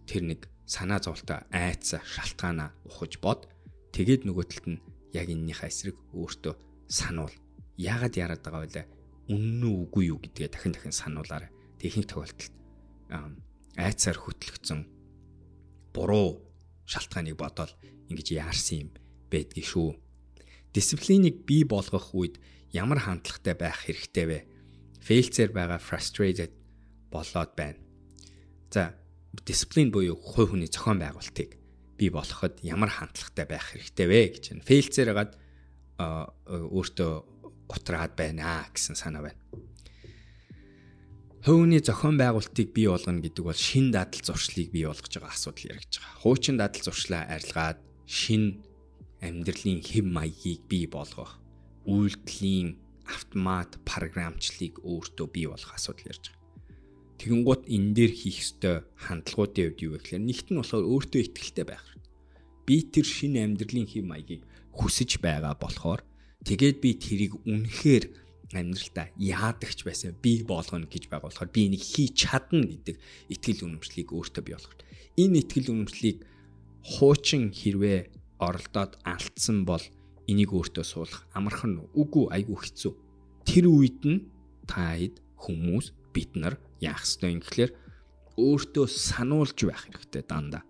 тэр 0.06 0.22
нэг 0.30 0.46
санаа 0.62 1.02
зовлтой 1.02 1.42
айц 1.50 1.98
шалтгаанаа 1.98 2.70
ухаж 2.86 3.18
бод 3.18 3.50
тэгээд 3.90 4.30
нөгөө 4.30 4.46
талд 4.46 4.66
нь 4.78 4.82
яг 5.10 5.26
эннийхээ 5.26 5.66
эсрэг 5.66 5.98
өөртөө 6.14 6.54
сануул. 6.86 7.34
Яагаад 7.82 8.14
яарад 8.14 8.46
байгаа 8.46 8.62
вэ? 8.62 8.86
Үнэн 9.26 9.62
үү 9.66 9.76
үгүй 9.90 10.04
юу 10.14 10.22
гэдгээ 10.22 10.54
дахин 10.54 10.70
дахин 10.70 10.94
сануулаарай. 10.94 11.50
Техник 11.82 12.06
тохиолдолд 12.06 12.54
айцаар 13.74 14.18
хөтлөгдсөн 14.22 14.86
буруу 15.90 16.46
шалтгааныг 16.86 17.34
бодоод 17.34 17.74
ингэж 18.06 18.38
яарсан 18.38 18.86
юм 18.86 18.90
байдгийг 19.32 19.66
шүү. 19.66 19.98
Дисциплинийг 20.70 21.42
бий 21.42 21.64
болгох 21.66 22.14
үед 22.14 22.38
ямар 22.72 23.00
хандлагатай 23.00 23.54
байх 23.54 23.86
хэрэгтэй 23.86 24.26
вэ? 24.26 24.38
Фейлцээр 25.04 25.50
байгаа 25.52 25.80
frustrated 25.80 26.52
болоод 27.10 27.52
байна. 27.56 27.80
За, 28.70 28.94
дисциплин 29.32 29.90
буюу 29.90 30.16
хувь 30.16 30.52
хүний 30.52 30.68
зохион 30.68 31.00
байгуулалтыг 31.00 31.56
бий 31.96 32.10
болгоход 32.10 32.60
ямар 32.62 32.90
хандлагатай 32.92 33.46
байх 33.48 33.72
хэрэгтэй 33.72 34.06
вэ 34.06 34.20
гэж 34.36 34.44
байна. 34.52 34.68
Фейлцээр 34.68 35.08
хагаад 35.12 35.32
өөртөө 35.98 37.12
гутраад 37.68 38.12
байна 38.16 38.68
гэсэн 38.70 38.94
санаа 38.94 39.32
байна. 39.32 39.40
Хувийн 41.42 41.80
зохион 41.80 42.18
байгуулалтыг 42.18 42.74
бий 42.76 42.86
болгоно 42.86 43.24
гэдэг 43.24 43.44
бол 43.44 43.56
шин 43.56 43.90
дадал 43.90 44.20
зуршлыг 44.20 44.68
бий 44.70 44.84
болгож 44.84 45.08
байгаа 45.08 45.32
асуудал 45.32 45.70
яригдж 45.72 45.96
байгаа. 45.98 46.20
Хуучин 46.22 46.56
дадал 46.60 46.82
зуршлаа 46.82 47.24
арилгаад 47.30 47.78
шин 48.04 48.62
амьдралын 49.22 49.80
хэв 49.82 50.04
маягийг 50.04 50.66
бий 50.68 50.86
болгох, 50.86 51.38
үйлдэлийн 51.88 52.76
автомат 53.08 53.80
програмчлалыг 53.88 54.84
өөртөө 54.84 55.26
бий 55.32 55.48
болгох 55.48 55.72
асуудал 55.72 56.12
ярьж 56.12 56.24
байгаа. 56.28 56.38
Тэгэн 57.18 57.42
гут 57.42 57.62
энэ 57.66 57.92
дээр 57.96 58.12
хийх 58.12 58.38
ёстой 58.44 58.76
хандлагуудын 58.94 59.72
хувьд 59.72 59.80
юу 59.82 59.92
вэ 59.96 59.98
гэхээр 60.04 60.22
нэгт 60.28 60.46
нь 60.52 60.58
болохоор 60.60 60.84
өөртөө 60.84 61.20
ихтэй 61.24 61.64
байх 61.66 61.82
хэрэгтэй. 61.82 62.14
Би 62.68 62.76
тэр 62.92 63.06
шинэ 63.08 63.38
амьдралын 63.42 63.88
хэв 63.88 64.04
маягийг 64.04 64.42
хүсэж 64.76 65.10
байгаа 65.24 65.56
болохоор 65.56 66.04
тэгээд 66.44 66.76
би 66.84 66.90
тэрийг 66.94 67.32
үнэхээр 67.48 68.04
амьдралдаа 68.52 69.08
яадагч 69.16 69.82
байсан 69.82 70.14
би 70.22 70.44
болгоно 70.44 70.86
гэж 70.86 71.08
байгаа 71.08 71.28
болохоор 71.28 71.50
би 71.50 71.60
энийг 71.72 71.84
хийж 71.84 72.12
чадна 72.28 72.64
гэдэг 72.64 72.96
итгэл 73.34 73.66
үнэмшлийг 73.66 74.08
өөртөө 74.12 74.42
бий 74.44 74.54
болгох. 74.54 74.76
Энэ 75.18 75.42
итгэл 75.42 75.72
үнэмшлийг 75.74 76.18
хуучин 76.84 77.50
хэрвээ 77.50 78.08
оролдоод 78.38 78.96
алдсан 79.02 79.66
бол 79.66 79.82
энийг 80.28 80.52
өөртөө 80.52 80.84
суулгах 80.84 81.24
амархан 81.32 81.88
үгүй 81.96 82.28
айгүй 82.36 82.58
хэцүү. 82.60 82.92
Тэр 83.48 83.64
үед 83.72 84.04
нь 84.04 84.28
таад 84.68 85.24
хүмүүс 85.40 85.96
бид 86.12 86.36
нар 86.36 86.60
яах 86.84 87.02
ёстой 87.02 87.32
юм 87.32 87.40
гэхлээр 87.40 87.72
өөртөө 88.36 88.86
сануулж 88.86 89.58
байх 89.64 89.88
хэрэгтэй 89.88 90.22
дандаа. 90.28 90.62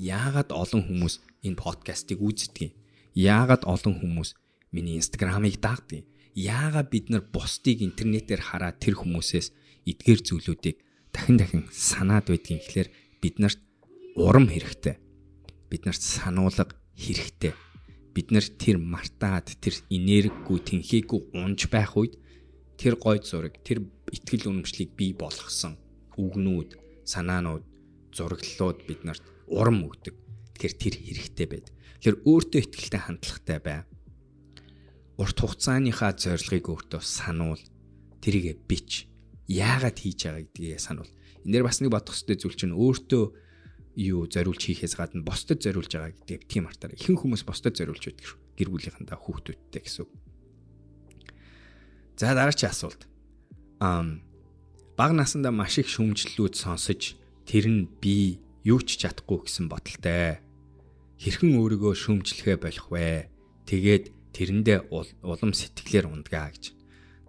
Яагаад 0.00 0.50
олон 0.50 0.82
хүмүүс 0.88 1.44
энэ 1.44 1.60
подкастыг 1.60 2.18
үздэг 2.24 2.72
юм? 2.72 2.76
Яагаад 3.12 3.68
олон 3.68 4.00
хүмүүс 4.00 4.32
миний 4.72 4.96
инстаграмыг 4.96 5.60
дагдаг 5.60 6.02
юм? 6.02 6.08
Яагаад 6.32 6.88
бид 6.88 7.12
нар 7.12 7.22
бусдыг 7.28 7.84
интернетээр 7.84 8.40
хараад 8.40 8.80
тэр 8.80 8.96
хүмүүсээс 8.96 9.52
эдгээр 9.84 10.20
зүйлүүдийг 10.24 10.76
дахин 11.12 11.36
дахин 11.36 11.68
санаад 11.68 12.32
байдгийг 12.32 12.64
гэхлээр 12.64 12.88
бид 13.20 13.36
нарт 13.36 13.60
урам 14.16 14.48
хэрэгтэй. 14.48 14.96
Бид 15.68 15.84
нарт 15.84 16.00
сануулга 16.00 16.72
хэрэгтэй. 16.96 17.52
Бид 18.12 18.28
нар 18.30 18.44
тэр 18.44 18.76
мартаад 18.76 19.56
тэр 19.56 19.74
энерггүй 19.88 20.58
тэнхээгүй 20.60 21.32
унж 21.32 21.72
байх 21.72 21.96
үед 21.96 22.20
тэр 22.76 23.00
гой 23.00 23.24
зураг, 23.24 23.56
тэр 23.64 23.88
ихтгэл 24.12 24.52
үнэмшлийг 24.52 24.92
бий 24.92 25.16
болгосон 25.16 25.80
үгнүүд, 26.20 26.76
санаанууд, 27.08 27.64
зураглалууд 28.12 28.78
бид 28.84 29.00
нарт 29.08 29.24
урам 29.48 29.88
өгдөг. 29.88 30.12
Тэгэхээр 30.58 30.74
тэр 30.76 30.94
хэрэгтэй 31.00 31.46
байд. 31.48 31.66
Тэгэхээр 31.72 32.18
өөртөө 32.28 32.60
ихтгэлтэй 32.60 33.00
хандлагатай 33.00 33.58
бай. 33.64 33.80
Урт 35.16 35.38
хугацааныхаа 35.40 36.12
зорилгыг 36.18 36.66
өөртөө 36.68 37.00
сануул. 37.00 37.62
Тэрийг 38.20 38.60
бич. 38.68 39.08
Яагаад 39.48 39.96
хийж 39.96 40.28
байгаа 40.28 40.42
гэдгийг 40.44 40.80
сануул. 40.82 41.10
Энэ 41.46 41.52
дэр 41.58 41.64
бас 41.66 41.80
нэг 41.80 41.90
бодох 41.94 42.14
хэрэгтэй 42.14 42.38
зүйл 42.38 42.58
чинь 42.58 42.76
өөртөө 42.76 43.24
юу 43.96 44.24
зориулж 44.26 44.62
хийхээс 44.64 44.96
гадна 44.96 45.22
босдод 45.26 45.60
зориулж 45.60 45.92
байгаа 45.92 46.12
гэдэг 46.16 46.48
тийм 46.48 46.68
артаар 46.68 46.96
ихэнх 46.96 47.22
хүмүүс 47.24 47.44
босдод 47.44 47.76
зориулж 47.76 48.04
байдаг 48.08 48.24
шүү. 48.24 48.40
Гэр 48.56 48.68
бүлийнхэндээ 48.72 49.18
хүүхдүүдтэй 49.20 49.82
гэсэн. 49.84 50.06
За 52.16 52.32
дараагийн 52.32 52.72
асуулт. 52.72 53.04
Ам 53.80 54.24
баг 54.96 55.12
насандаа 55.12 55.52
маш 55.52 55.76
их 55.80 55.88
шүмжлэлүүд 55.88 56.54
сонсож 56.56 57.16
тэр 57.44 57.66
нь 57.68 57.88
би 58.00 58.40
юу 58.64 58.80
ч 58.80 59.00
чадахгүй 59.00 59.44
гэсэн 59.44 59.66
бодолтой. 59.68 60.40
Хэрхэн 61.18 61.58
өөрийгөө 61.58 61.94
шүмжлэхэ 61.96 62.56
болох 62.60 62.88
вэ? 62.92 63.28
Тэгээд 63.66 64.04
тэрэндээ 64.32 64.88
улам 64.88 65.52
сэтгэлээр 65.52 66.06
ундгаа 66.08 66.50
гэж. 66.54 66.72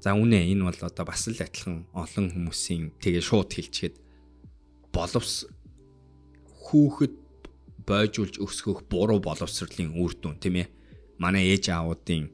За 0.04 0.16
үнэ 0.16 0.52
энэ 0.52 0.68
бол 0.68 0.80
одоо 0.84 1.06
бас 1.08 1.28
л 1.28 1.40
адилхан 1.40 1.88
олон 1.96 2.28
хүмүүсийн 2.36 3.00
тэгээ 3.00 3.24
шууд 3.24 3.50
хэлчихэд 3.56 3.96
боловс 4.92 5.48
хүүхэд 6.64 7.16
бойжуулж 7.88 8.40
өсгөх 8.40 8.88
буруу 8.88 9.20
боловсролын 9.20 9.92
үр 10.00 10.16
дүн 10.16 10.40
тийм 10.40 10.64
ээ. 10.64 10.68
Манай 11.20 11.52
ээж 11.52 11.70
аавуудын 11.70 12.32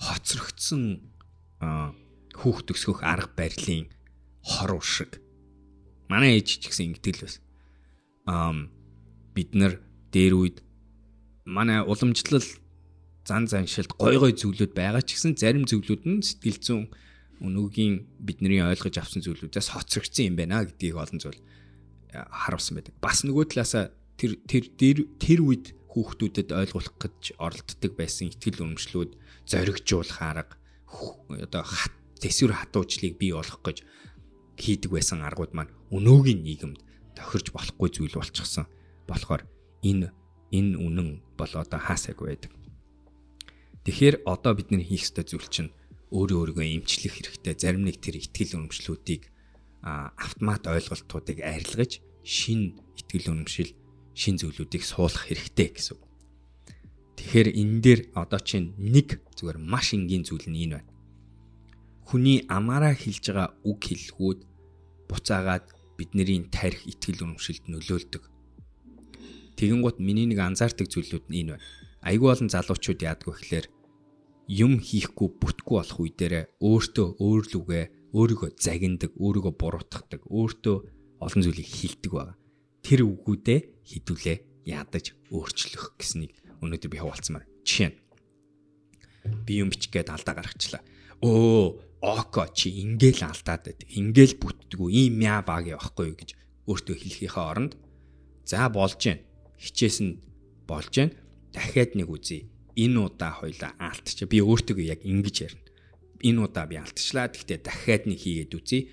хоцрогдсон 0.00 1.04
хүүхд 2.34 2.66
өсгөх 2.72 3.04
арга 3.04 3.30
барилын 3.36 3.92
хор 4.40 4.80
уршиг. 4.80 5.20
Манай 6.08 6.40
ээж 6.40 6.60
ч 6.60 6.72
гэсэн 6.72 6.96
ингэдэг 6.96 7.14
л 7.20 7.24
байсан. 7.28 7.42
Аа 8.28 8.52
бид 9.34 9.50
нар 9.54 9.82
дээр 10.14 10.34
үед 10.38 10.58
манай 11.44 11.82
уламжлал 11.82 12.46
зан 13.26 13.44
заншилт 13.48 13.92
гой 13.98 14.16
гой 14.16 14.32
зүйлүүд 14.32 14.72
байгаа 14.72 15.02
ч 15.02 15.16
гэсэн 15.16 15.34
зарим 15.36 15.64
зүйлүүд 15.66 16.02
нь 16.06 16.22
сэтгэл 16.22 16.60
зүйн 16.60 16.84
өнөөгийн 17.42 17.94
бидний 18.22 18.62
ойлгож 18.62 18.96
авсан 19.00 19.24
зүйлүүдээс 19.24 19.74
хоцрогдсон 19.74 20.28
юм 20.32 20.36
байна 20.38 20.62
гэдгийг 20.64 20.96
олон 20.96 21.18
зүйл 21.18 21.40
харуулсан 22.14 22.78
байдаг. 22.78 22.94
Бас 23.02 23.26
нөгөө 23.26 23.44
талаасаа 23.50 23.90
тэр 24.16 24.38
тэр 24.46 24.64
тэр 25.18 25.40
үед 25.42 25.74
хүүхдүүдэд 25.90 26.50
ойлгуулах 26.54 26.96
гэж 26.98 27.38
оролддог 27.38 27.92
байсан 27.94 28.30
ихтгэл 28.30 28.62
үнэмшлүүд 28.62 29.10
зоригжуулах 29.46 30.20
арга 30.22 30.54
одоо 31.30 31.62
тэсвэр 32.22 32.54
хатуужлыг 32.54 33.18
бий 33.18 33.34
болгох 33.34 33.62
гэж 33.62 33.82
хийдэг 34.58 34.90
байсан 34.90 35.22
аргууд 35.26 35.54
маань 35.54 35.74
өнөөгийн 35.90 36.42
нийгэмд 36.42 36.78
тохирч 37.18 37.50
болохгүй 37.54 37.88
зүйл 37.90 38.18
болчихсон. 38.18 38.66
болохоор 39.06 39.44
энэ 39.84 40.10
энэ 40.50 40.78
үнэн 40.80 41.08
бол 41.36 41.52
одоо 41.52 41.80
хаасайг 41.80 42.18
байдаг. 42.22 42.52
Тэгэхээр 43.84 44.24
одоо 44.24 44.52
бидний 44.56 44.80
хийх 44.80 45.04
ёстой 45.04 45.24
зүйл 45.28 45.48
чинь 45.52 45.70
өөрөө 46.08 46.56
өөрийгөө 46.56 46.66
эмчлэх 46.80 47.12
хэрэгтэй. 47.20 47.54
Зарим 47.58 47.84
нэг 47.84 48.00
тэр 48.00 48.16
ихтгэл 48.16 48.56
үнэмшлүүдийг 48.64 49.28
автомат 49.84 50.64
ойлголтуудыг 50.66 51.44
арилгаж 51.44 52.00
шин 52.24 52.80
ихтгэл 52.96 53.30
үнэмшил 53.30 53.70
шин 54.16 54.40
зүйлүүдийг 54.40 54.82
суулгах 54.82 55.28
хэрэгтэй 55.28 55.68
гэсэн. 55.76 55.98
Тэгэхээр 57.20 57.48
энэ 57.52 57.78
дээр 57.84 58.00
одоо 58.16 58.40
чинь 58.40 58.72
нэг 58.80 59.20
зүгээр 59.36 59.58
маш 59.60 59.92
энгийн 59.92 60.24
зүйл 60.24 60.48
нь 60.48 60.64
энэ 60.64 60.80
байна 60.80 60.94
хүний 62.04 62.44
амаараа 62.48 62.94
хэлж 62.94 63.24
байгаа 63.32 63.48
үг 63.64 63.80
хэллгүүд 63.88 64.40
буцаагаад 65.08 65.64
бидний 65.96 66.44
тарих 66.52 66.84
итгэл 66.84 67.24
үнэмшилд 67.24 67.64
нөлөөлдөг. 67.72 68.22
Тэгэн 69.56 69.80
гут 69.80 69.98
миний 69.98 70.26
нэг 70.28 70.38
анзаардаг 70.42 70.86
зүйлүүд 70.90 71.26
нь 71.32 71.38
энэ 71.40 71.50
байна. 71.56 71.64
Айгүй 72.04 72.28
олон 72.28 72.50
залуучууд 72.52 73.00
яадгүй 73.00 73.32
гэхлээр 73.32 73.66
юм 74.52 74.72
хийхгүй 74.84 75.28
бүтггүй 75.40 75.76
болох 75.80 75.98
үе 76.04 76.12
дээр 76.12 76.34
өөртөө 76.60 77.08
өөрлөгөө 77.16 77.82
өөрийгөө 78.14 78.50
загиндаг, 78.56 79.10
өөрийгөө 79.18 79.54
буруутгадаг, 79.58 80.22
өөртөө 80.30 80.76
олон 81.18 81.42
зүйлийг 81.42 81.66
хилдэг 81.66 82.12
байгаа. 82.14 82.36
Тэр 82.86 83.00
үгүүдээ 83.10 83.60
хідүүлээ 83.90 84.38
ядаж 84.70 85.18
өөрчлөх 85.34 85.98
гэснийг 85.98 86.32
өнөөдөр 86.62 86.90
би 86.94 86.98
хаваалцмаар. 87.02 87.44
Жишээ 87.66 87.90
нь 87.90 87.96
би 89.44 89.60
юм 89.60 89.72
бичгээд 89.72 90.12
алдаа 90.12 90.34
гаргачлаа. 90.36 90.82
Өө 91.24 91.80
око 92.04 92.44
чи 92.52 92.70
ингээл 92.84 93.24
алдаад 93.24 93.62
байдаг. 93.64 93.88
Ингээл 93.88 94.36
бүтдгүү 94.36 94.88
ийм 94.92 95.24
яа 95.24 95.40
баг 95.40 95.68
явахгүй 95.68 96.12
юу 96.12 96.18
гэж 96.20 96.30
өөртөө 96.68 96.96
хэлхийнхээ 97.00 97.44
оронд 97.44 97.72
за 98.44 98.68
болж 98.68 99.00
гэн. 99.00 99.24
Хичээс 99.56 99.98
нь 100.04 100.20
болж 100.68 100.92
гэн. 100.92 101.10
Дахиад 101.52 101.96
нэг 101.96 102.08
үзье. 102.12 102.48
Энэ 102.76 103.08
удаа 103.08 103.32
хоёлаа 103.40 103.72
аалтч. 103.80 104.28
Би 104.28 104.44
өөртөө 104.44 104.84
яг 104.84 105.00
ингэж 105.04 105.36
ярина. 105.48 105.64
Энэ 106.24 106.40
удаа 106.40 106.64
би 106.64 106.80
алтчлаа. 106.80 107.28
Гэхдээ 107.28 107.60
дахиад 107.60 108.08
нэг 108.08 108.18
хийгээд 108.24 108.52
үзье. 108.56 108.88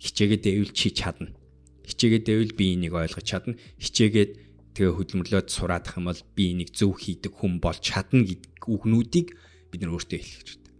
Хичээгээд 0.00 0.42
дэвэл 0.48 0.72
чи 0.72 0.88
чадна. 0.96 1.36
Хичээгээд 1.84 2.24
дэвэл 2.24 2.56
би 2.56 2.72
энийг 2.72 2.96
ойлгож 2.96 3.26
чадна. 3.28 3.60
Хичээгээд 3.76 4.32
тэгээ 4.72 4.96
хөдөлмөрлөөд 4.96 5.48
сураадах 5.52 6.00
юм 6.00 6.08
бол 6.08 6.22
би 6.32 6.56
энийг 6.56 6.72
зөв 6.72 6.96
хийдэг 6.96 7.36
хүн 7.36 7.60
болж 7.60 7.84
чадна 7.84 8.24
гэдэг 8.24 8.64
үгнүүдийг 8.64 9.28
бид 9.68 9.80
нар 9.84 9.92
өөртөө 9.92 10.18
хэлэх 10.24 10.40
хэрэгтэй. 10.40 10.74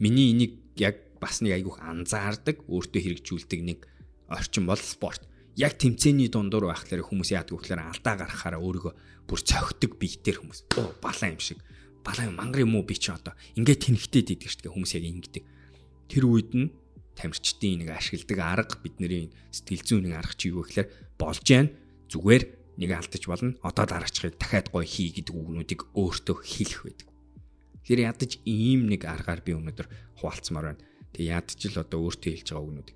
Миний 0.00 0.32
энийг 0.32 0.52
яг 0.80 0.96
бас 1.20 1.44
нэг 1.44 1.60
айгүйх 1.60 1.82
анзаардаг, 1.82 2.64
өөртөө 2.64 3.00
хэрэгжүүлдэг 3.04 3.60
нэг 3.68 3.84
орчин 4.32 4.64
бол 4.64 4.80
спорт. 4.80 5.28
Яг 5.58 5.74
тэмцээний 5.76 6.30
дундуур 6.30 6.70
байхлаар 6.70 7.02
хүмүүс 7.02 7.34
яадаг 7.34 7.58
вэ 7.58 7.60
гэхээр 7.68 7.82
алдаа 7.82 8.14
гаргахаараа 8.16 8.62
өөрийгөө 8.62 8.94
бүр 9.26 9.40
цогтөг 9.42 9.98
биетэр 9.98 10.38
хүмүүс. 10.38 10.60
Оо 10.78 10.94
балаа 11.02 11.34
юм 11.34 11.42
шиг. 11.42 11.58
Балаа 12.04 12.30
мангар 12.30 12.64
юм 12.64 12.76
уу 12.76 12.84
би 12.86 12.94
чи 12.94 13.12
одоо 13.12 13.34
ингээд 13.58 13.84
тэнхтэй 13.88 14.22
дийдэг 14.24 14.48
шүү 14.48 14.62
дээ 14.66 14.74
хүмүүс 14.74 14.92
яг 14.96 15.04
ингэдэг. 15.06 15.44
Тэр 16.08 16.24
үед 16.24 16.50
нь 16.54 16.72
тамирчдын 17.18 17.82
нэг 17.82 17.90
ашигладаг 17.92 18.38
арга 18.38 18.76
бидний 18.78 19.28
сэтгэл 19.50 19.82
зүйн 19.82 20.02
нэг 20.06 20.14
арга 20.22 20.34
чи 20.38 20.54
юу 20.54 20.62
гэхээр 20.62 20.88
болж 21.18 21.42
гэн 21.42 21.68
зүгээр 22.08 22.42
нэг 22.78 22.90
алдаж 22.94 23.22
болно. 23.26 23.58
Одоо 23.66 23.84
дараачихыг 23.90 24.38
дахиад 24.38 24.70
гоё 24.70 24.86
хий 24.86 25.10
гэдэг 25.10 25.34
үгнүүдийг 25.34 25.80
өөртөө 25.98 26.36
хэлэх 26.46 26.80
байдаг. 26.86 27.08
Тэр 27.82 27.98
ядаж 28.06 28.38
ийм 28.46 28.86
нэг 28.86 29.02
аргаар 29.02 29.42
би 29.42 29.58
өнөөдөр 29.58 29.88
хуваалцмаар 30.22 30.66
байна. 30.72 30.82
Тэг 31.10 31.26
ч 31.58 31.72
л 31.74 31.82
одоо 31.82 32.06
өөртөө 32.06 32.30
хэлж 32.38 32.48
байгаа 32.54 32.66
үгнүүд. 32.70 32.88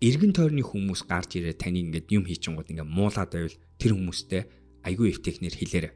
Иргэн 0.00 0.32
тойрны 0.32 0.62
хүмүүс 0.64 1.08
гарч 1.08 1.40
ирээ 1.40 1.56
таны 1.56 1.84
ингээд 1.84 2.12
юм 2.12 2.24
хийчихэнгууд 2.24 2.68
ингээд 2.72 2.88
муулаад 2.88 3.32
байвал 3.32 3.56
тэр 3.80 3.92
хүмүүстэй 3.96 4.42
айгүй 4.84 5.08
их 5.12 5.20
технэр 5.24 5.56
хэлээрэ. 5.56 5.90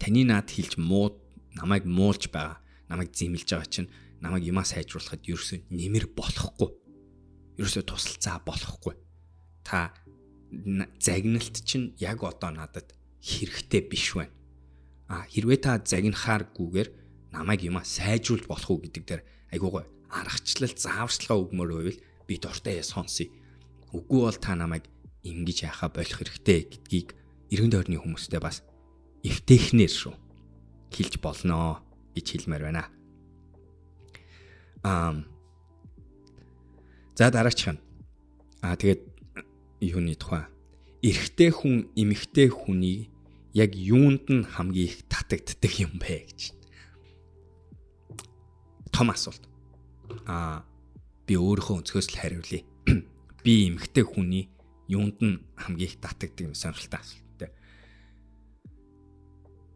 Таны 0.00 0.24
наад 0.24 0.48
хэлж 0.48 0.80
муу 0.80 1.14
намайг 1.58 1.84
муулж 1.84 2.30
байгаа, 2.30 2.62
намайг 2.86 3.10
зэмлж 3.10 3.50
байгаа 3.50 3.66
чинь 3.66 3.90
намайг 4.22 4.46
юмаа 4.46 4.66
сайжруулахад 4.66 5.26
ерөөсөө 5.26 5.66
нэмэр 5.74 6.14
болохгүй. 6.14 6.70
ерөөсөө 7.58 7.84
тусалцаа 7.90 8.38
болохгүй. 8.46 8.94
Та 9.66 9.90
загналт 11.02 11.56
чинь 11.66 11.98
яг 11.98 12.22
одоо 12.22 12.54
надад 12.54 12.94
хэрэгтэй 13.18 13.82
биш 13.90 14.14
байна. 14.14 14.30
А 15.10 15.26
хэрвээ 15.26 15.58
та 15.58 15.82
загнахааргүйгээр 15.82 16.88
намайг 17.34 17.66
юма 17.66 17.82
сайжруулж 17.82 18.46
болох 18.46 18.70
уу 18.70 18.82
гэдэг 18.86 19.04
дээр 19.04 19.22
айгуугой 19.50 19.90
аргачлал 20.06 20.70
зааварчилгаа 20.70 21.38
өгмөр 21.42 21.70
байвал 21.74 21.98
би 22.30 22.34
дуртай 22.38 22.78
сонсъё. 22.86 23.26
Үгүй 23.90 24.20
бол 24.22 24.38
та 24.38 24.54
намайг 24.54 24.86
ингэж 25.26 25.66
яхаа 25.66 25.90
болох 25.90 26.22
хэрэгтэй 26.22 26.60
гэдгийг 26.70 27.08
эргэн 27.50 27.72
тойрны 27.74 27.98
хүмүүстэй 27.98 28.38
бас 28.38 28.62
эвтэхнэр 29.26 29.90
шүү 29.90 30.27
хэлж 30.92 31.20
болноо 31.20 31.82
гэж 32.14 32.26
хэлмээр 32.32 32.62
байна. 32.68 32.84
Аа 34.82 35.24
За 37.18 37.30
дараачих 37.30 37.74
нь. 37.74 37.82
Аа 38.62 38.78
тэгээд 38.78 39.02
юуны 39.82 40.14
тухай 40.14 40.46
эрэгтэй 41.02 41.50
хүн 41.54 41.94
эмэгтэй 41.94 42.50
хүний 42.50 43.10
яг 43.54 43.74
юунд 43.74 44.26
нь 44.26 44.42
хамгийн 44.42 44.90
их 44.90 45.06
татагддаг 45.06 45.72
юм 45.78 45.94
бэ 46.02 46.26
гэж. 46.26 46.40
Том 48.90 49.14
асуулт. 49.14 49.42
Аа 50.26 50.66
би 51.26 51.38
өөрийнхөө 51.38 51.86
өнцгөөс 51.86 52.08
л 52.10 52.18
хариулъя. 52.18 52.62
Би 53.46 53.70
эмэгтэй 53.70 54.02
хүний 54.02 54.50
юунд 54.90 55.22
нь 55.22 55.38
хамгийн 55.54 55.86
их 55.86 55.96
татагддаг 56.02 56.50
юм 56.50 56.54
сонирхолтой 56.58 56.98
асуулт. 56.98 57.27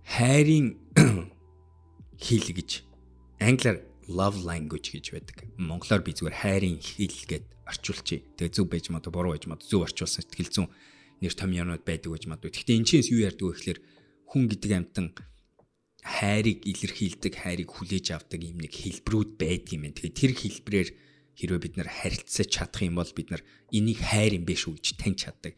Хайрын 0.06 0.76
хэл 2.24 2.48
гэж 2.52 2.70
англиар 3.42 3.82
love 4.08 4.42
language 4.42 4.92
гэж 4.94 5.14
байдаг. 5.14 5.36
Монголоор 5.58 6.02
би 6.02 6.12
зүгээр 6.14 6.36
хайрын 6.42 6.78
хэл 6.78 7.18
гэд 7.26 7.46
орчуулчих. 7.66 8.22
Тэгээ 8.38 8.54
зөв 8.54 8.66
байж 8.70 8.90
маа 8.90 9.02
буруу 9.02 9.34
байж 9.34 9.46
маа 9.46 9.58
зөв 9.62 9.86
орчуулсан 9.86 10.26
сэтгэл 10.26 10.50
зүйн 10.50 10.68
нэр 11.22 11.34
томьёонууд 11.34 11.84
байдаг 11.86 12.10
гэж 12.12 12.24
маа. 12.26 12.38
Гэхдээ 12.38 12.78
энэ 12.82 12.86
чинь 12.86 13.06
юу 13.06 13.22
ярьдаг 13.26 13.46
вэ 13.46 13.54
гэхээр 13.54 13.80
хүн 14.26 14.44
гэдэг 14.50 14.72
амтан 14.74 15.06
хайрыг 16.02 16.66
илэрхийлдэг, 16.66 17.32
хайрыг 17.38 17.70
хүлээж 17.70 18.06
авдаг 18.10 18.42
юм 18.42 18.58
нэг 18.58 18.74
хэлбэрүүд 18.74 19.30
байдаг 19.38 19.70
юм 19.70 19.82
байна. 19.86 19.98
Тэгээ 20.02 20.18
тэр 20.18 20.32
хэлбрээр 20.34 20.88
хэрвээ 21.38 21.60
бид 21.62 21.74
нар 21.78 21.90
харилцаж 21.90 22.48
чадах 22.50 22.82
юм 22.82 22.98
бол 22.98 23.12
бид 23.14 23.30
нар 23.30 23.42
энийг 23.70 24.02
хайр 24.02 24.34
юм 24.34 24.44
биш 24.44 24.66
үү 24.66 24.82
гэж 24.82 24.86
таньж 24.98 25.30
чаддаг. 25.30 25.54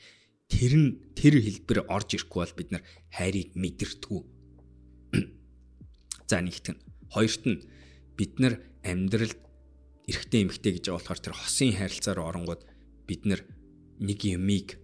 Тэр 0.53 0.73
нь 0.77 0.89
тэр 1.17 1.41
хэлбэр 1.41 1.89
орж 1.89 2.21
ирэхгүй 2.21 2.41
бол 2.45 2.59
бид 2.61 2.71
нар 2.77 2.85
хайрыг 3.09 3.57
мэдэрдэггүй. 3.57 4.21
За 6.29 6.41
нэгт 6.41 6.73
нь 6.73 6.81
хоёрт 7.13 7.45
нь 7.45 7.65
бид 8.17 8.41
нар 8.41 8.61
амьдралд 8.85 9.41
эрэгтэй 10.09 10.41
эмэгтэй 10.45 10.73
гэж 10.79 10.85
байгаа 10.89 11.01
болохоор 11.01 11.21
тэр 11.21 11.35
хосын 11.37 11.73
харилцаар 11.77 12.21
оронгууд 12.21 12.63
бид 13.09 13.23
нар 13.29 13.41
нэг 14.01 14.21
юмыг 14.25 14.81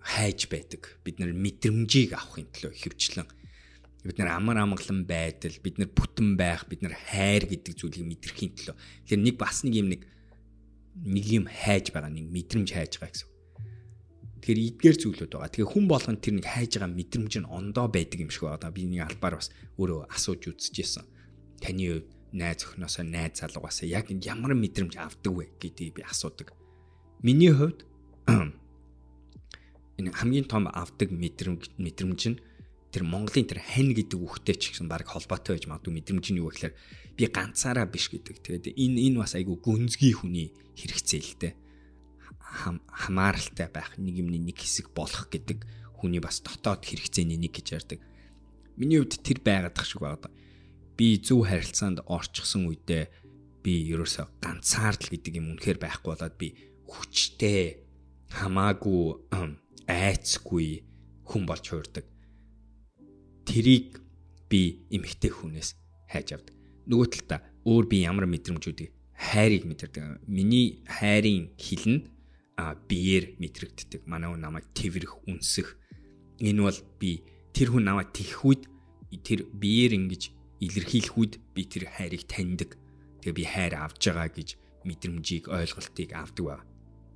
хайж 0.00 0.48
байдаг. 0.52 0.98
Бид 1.04 1.20
нар 1.20 1.32
мэдрэмжийг 1.32 2.16
авахын 2.16 2.48
төлөө 2.52 2.72
хөвчлэн 2.74 3.28
бид 4.02 4.18
нар 4.18 4.34
амар 4.34 4.58
амгалан 4.58 5.06
байдал, 5.06 5.54
бид 5.62 5.78
нар 5.78 5.90
бүтэн 5.94 6.34
байх, 6.34 6.66
бид 6.66 6.82
нар 6.82 6.94
хайр 6.94 7.46
гэдэг 7.46 7.78
зүйлийг 7.78 8.06
мэдрэхийн 8.10 8.52
төлөө. 8.58 8.76
Тэгэхээр 9.06 9.22
нэг 9.22 9.36
бас 9.38 9.62
нэг 9.62 9.74
юм 9.78 9.88
нэг 9.94 10.02
нэг 11.06 11.24
юм 11.30 11.46
хайж 11.46 11.94
байгаа, 11.94 12.10
нэг 12.10 12.26
мэдрэмж 12.26 12.68
хайж 12.74 12.98
байгаа 12.98 13.14
гэсэн. 13.14 13.31
Тэгэхээр 14.42 14.74
эдгээр 14.74 14.96
зүйлүүд 14.98 15.32
байгаа. 15.38 15.54
Тэгэхээр 15.54 15.70
хүн 15.70 15.86
болгонд 15.86 16.18
тэр 16.18 16.34
нэг 16.42 16.46
хайж 16.50 16.82
байгаа 16.82 16.90
мэдрэмж 16.90 17.34
нь 17.38 17.46
ондоо 17.46 17.86
байдаг 17.86 18.18
юм 18.26 18.30
шиг 18.34 18.50
байна. 18.50 18.74
Би 18.74 18.90
нэг 18.90 19.06
албаар 19.06 19.38
бас 19.38 19.54
өөрөө 19.78 20.10
асууж 20.10 20.42
үзчихсэн. 20.50 21.06
Таны 21.62 22.02
хувьд 22.02 22.10
найз 22.34 22.66
өхнөөсөө 22.66 23.04
найз 23.06 23.38
залуугаасаа 23.38 23.86
яг 23.86 24.10
ямар 24.10 24.58
мэдрэмж 24.58 24.98
авдаг 24.98 25.30
вэ 25.30 25.46
гэдгийг 25.62 25.94
би 25.94 26.02
асуудаг. 26.02 26.50
Миний 27.22 27.54
хувьд 27.54 27.86
энэ 30.02 30.10
хамгийн 30.10 30.50
том 30.50 30.66
авдаг 30.66 31.14
мэдрэмж 31.14 31.78
мэдрэмж 31.78 32.22
нь 32.34 32.42
тэр 32.90 33.06
Монголын 33.06 33.46
тэр 33.46 33.62
хань 33.62 33.94
гэдэг 33.94 34.18
үгтэй 34.18 34.58
ч 34.58 34.74
гэсэн 34.74 34.90
баг 34.90 35.06
холбоотой 35.06 35.54
байж 35.54 35.70
магадгүй 35.70 35.92
мэдрэмж 36.02 36.26
нь 36.34 36.42
юу 36.42 36.50
гэхээр 36.50 36.74
би 37.14 37.24
ганцаараа 37.30 37.86
биш 37.86 38.10
гэдэг. 38.10 38.42
Тэгээд 38.42 38.74
энэ 38.74 39.00
энэ 39.06 39.22
бас 39.22 39.38
айгүй 39.38 39.54
гүнзгий 39.60 40.12
хүний 40.18 40.50
хэрэгцээ 40.74 41.20
л 41.22 41.34
дээ. 41.38 41.52
Хамааралтай 42.52 43.72
байх, 43.72 43.96
нэг 43.96 44.20
юмны 44.20 44.36
нэг 44.36 44.60
хэсэг 44.60 44.92
болох 44.92 45.32
гэдэг 45.32 45.64
хүний 45.96 46.20
бас 46.20 46.44
дотоод 46.44 46.84
хэрэгцээний 46.84 47.40
нэг 47.40 47.56
гэж 47.56 47.66
ярьдаг. 47.80 48.00
Миний 48.76 49.00
хувьд 49.00 49.24
тэр 49.24 49.40
байгаад 49.40 49.72
тах 49.72 49.88
шиг 49.88 50.04
байна 50.04 50.28
би 50.96 51.18
зөв 51.18 51.48
харилцаанд 51.48 52.04
орчихсон 52.06 52.68
үедээ 52.68 53.10
би 53.64 53.72
ерөөсө 53.90 54.22
ганцаардл 54.38 55.10
гэдэг 55.10 55.34
юм 55.40 55.56
үнэхээр 55.56 55.78
байхгүй 55.82 56.10
болоод 56.14 56.36
би 56.38 56.48
хүчтэй 56.86 57.82
хамаагүй 58.30 59.02
айцгүй 59.88 60.68
хүн 61.26 61.42
болж 61.42 61.64
хуурдаг. 61.66 62.06
Тэрийг 63.48 63.98
би 64.46 64.86
эмэгтэй 64.94 65.32
хүнээс 65.34 65.74
хайж 66.12 66.38
авдаг. 66.38 66.54
Нөгөө 66.86 67.08
талдаа 67.18 67.40
өөр 67.66 67.84
би 67.88 68.06
ямар 68.06 68.30
мэдрэмжүүдийг 68.30 68.90
хайрыг 69.16 69.64
мэдэрдэг. 69.66 70.28
Миний 70.30 70.86
хайрын 70.86 71.50
хил 71.56 71.86
нь 71.88 72.00
а 72.04 72.21
биеэр 72.58 73.38
мэдрэгддэг. 73.40 74.04
Манай 74.06 74.30
хүн 74.30 74.42
намайг 74.42 74.66
тэрвэрх, 74.76 75.24
үнсэх. 75.26 75.76
Энэ 76.40 76.62
бол 76.62 76.78
би 77.00 77.24
тэр 77.52 77.72
хүн 77.72 77.84
намайг 77.84 78.12
тих 78.12 78.44
үед 78.44 78.68
тэр 79.24 79.48
биеэр 79.48 79.96
ингэж 79.96 80.32
илэрхийлэх 80.60 81.16
үед 81.16 81.34
би 81.54 81.62
тэр 81.64 81.88
хайрыг 81.88 82.24
таньдаг. 82.28 82.76
Тэгээ 83.22 83.36
би 83.36 83.44
хайр 83.44 83.74
авж 83.76 84.02
байгаа 84.08 84.28
гэж 84.30 84.48
мэдрэмжийг 84.84 85.48
ойлголтыг 85.48 86.10
авдаг 86.12 86.44
ба. 86.44 86.56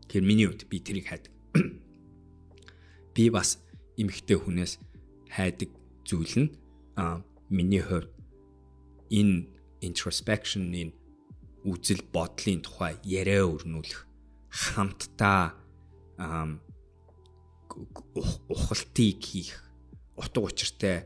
Тэгэхээр 0.07 0.27
миний 0.27 0.47
хувьд 0.47 0.67
би 0.71 0.79
тэрийг 0.81 1.07
хайдаг. 1.11 1.33
Би 3.17 3.31
бас 3.33 3.59
эмэгтэй 3.97 4.37
хүнээс 4.37 4.77
хайдаг 5.33 5.71
зүйл 6.05 6.35
нь 6.37 6.51
а 7.01 7.25
миний 7.49 7.81
хувьд 7.81 8.13
энэ 9.11 9.49
introspection 9.81 10.71
энэ 10.71 10.93
үзэл 11.65 12.05
бодлын 12.13 12.63
тухай 12.63 12.95
яриа 13.03 13.49
өрнүүлэх 13.49 14.06
хамтдаа 14.57 15.53
ухалтыг 18.49 19.21
хийх 19.21 19.61
утга 20.17 20.41
учиртай 20.41 21.05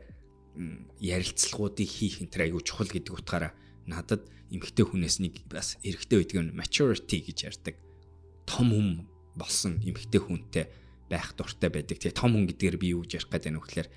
ярилцлагуудыг 0.99 1.87
хийх 1.87 2.23
энэ 2.23 2.31
төр 2.31 2.41
аягүй 2.47 2.63
чухал 2.63 2.87
гэдэг 2.87 3.11
утгаараа 3.11 3.51
надад 3.87 4.23
эмэгтэй 4.51 4.85
хүнээс 4.87 5.19
нэг 5.19 5.43
бас 5.51 5.75
эрэгтэй 5.83 6.23
байдаг 6.23 6.39
нь 6.47 6.55
maturity 6.55 7.17
гэж 7.27 7.37
ярьдаг. 7.51 7.75
Том 8.47 8.71
хүн 8.71 8.89
болсон 9.35 9.83
эмэгтэй 9.83 10.21
хүнтэй 10.23 10.65
байх 11.11 11.35
дуртай 11.35 11.67
байдаг. 11.71 11.99
Тэгээ 11.99 12.15
том 12.15 12.35
хүн 12.35 12.47
гэдгээр 12.51 12.77
би 12.79 12.95
юу 12.95 13.03
гэж 13.03 13.19
ярих 13.19 13.31
гэдэг 13.31 13.51
нь 13.51 13.59
вөхлөөр 13.59 13.87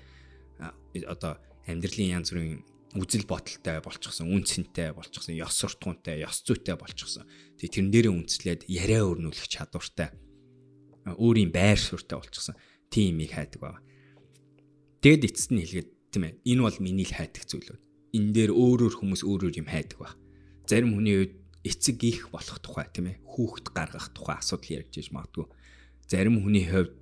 одоо 1.07 1.39
амьдралын 1.67 2.11
янз 2.19 2.31
бүрийн 2.31 2.63
үзэл 2.93 3.25
бодолтой 3.25 3.81
болчихсон, 3.81 4.29
үн 4.29 4.45
цэнтэй 4.45 4.93
болчихсон, 4.93 5.33
ёс 5.35 5.57
суртахуунтай, 5.57 6.21
ёс 6.21 6.45
зүйтэй 6.45 6.77
болчихсон. 6.77 7.25
Тэгээ 7.57 7.73
тэрэн 7.73 7.91
дээрээ 7.91 8.13
үнслээд 8.13 8.61
яриа 8.69 9.03
өрнүүлэх 9.09 9.49
чадвартай 9.49 10.13
өөрийн 11.09 11.51
байр 11.51 11.79
суурьтай 11.81 12.21
болчихсон. 12.21 12.55
Тийм 12.93 13.19
их 13.19 13.33
хайдаг 13.33 13.61
байна. 13.61 13.81
Тэгэд 15.01 15.27
эцэст 15.27 15.51
нь 15.51 15.61
хэлгээд 15.61 15.89
тийм 16.13 16.23
ээ. 16.23 16.33
Энэ 16.45 16.61
бол 16.63 16.77
миний 16.79 17.05
л 17.05 17.17
хайдаг 17.17 17.43
зүйлүүд. 17.49 17.81
Энэ 18.15 18.31
дээр 18.31 18.51
өөрөөр 18.55 18.93
хүмүүс 18.95 19.21
өөрөөр 19.27 19.59
юм 19.59 19.67
хайдаг 19.67 19.99
баг. 19.99 20.15
Зарим 20.69 20.95
хүний 20.95 21.15
үед 21.19 21.33
эцэг 21.67 21.99
их 22.05 22.31
болох 22.31 22.57
тухай 22.63 22.87
тийм 22.89 23.11
ээ. 23.11 23.21
Хүүхэд 23.27 23.67
гаргах 23.75 24.07
тухай 24.15 24.39
асуудал 24.39 24.81
ярьж 24.81 24.93
иж 24.97 25.09
магадгүй. 25.11 25.45
Зарим 26.07 26.41
хүний 26.41 26.65
хувьд 26.65 26.95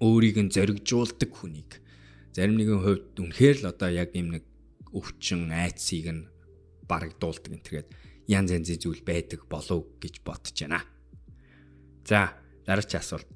өөрийг 0.00 0.36
нь 0.40 0.50
зоригжуулдаг 0.50 1.30
хүнийг 1.30 1.84
зарим 2.36 2.60
нэгэн 2.60 2.84
хувьд 2.84 3.16
үнэхээр 3.16 3.56
л 3.64 3.70
одоо 3.72 3.88
яг 3.88 4.12
юм 4.12 4.36
нэг 4.36 4.44
өвчин 4.96 5.52
айцыг 5.52 6.08
нь 6.08 6.28
барагдуулдаг 6.88 7.52
энэ 7.52 7.66
тэгээд 7.68 7.88
янз 8.32 8.50
янзын 8.56 8.80
зүйл 8.80 9.02
байдаг 9.04 9.44
болов 9.46 9.84
гэж 10.00 10.24
бодож 10.24 10.56
байна. 10.56 10.80
За 12.08 12.34
дараач 12.64 12.96
асуулт. 12.96 13.28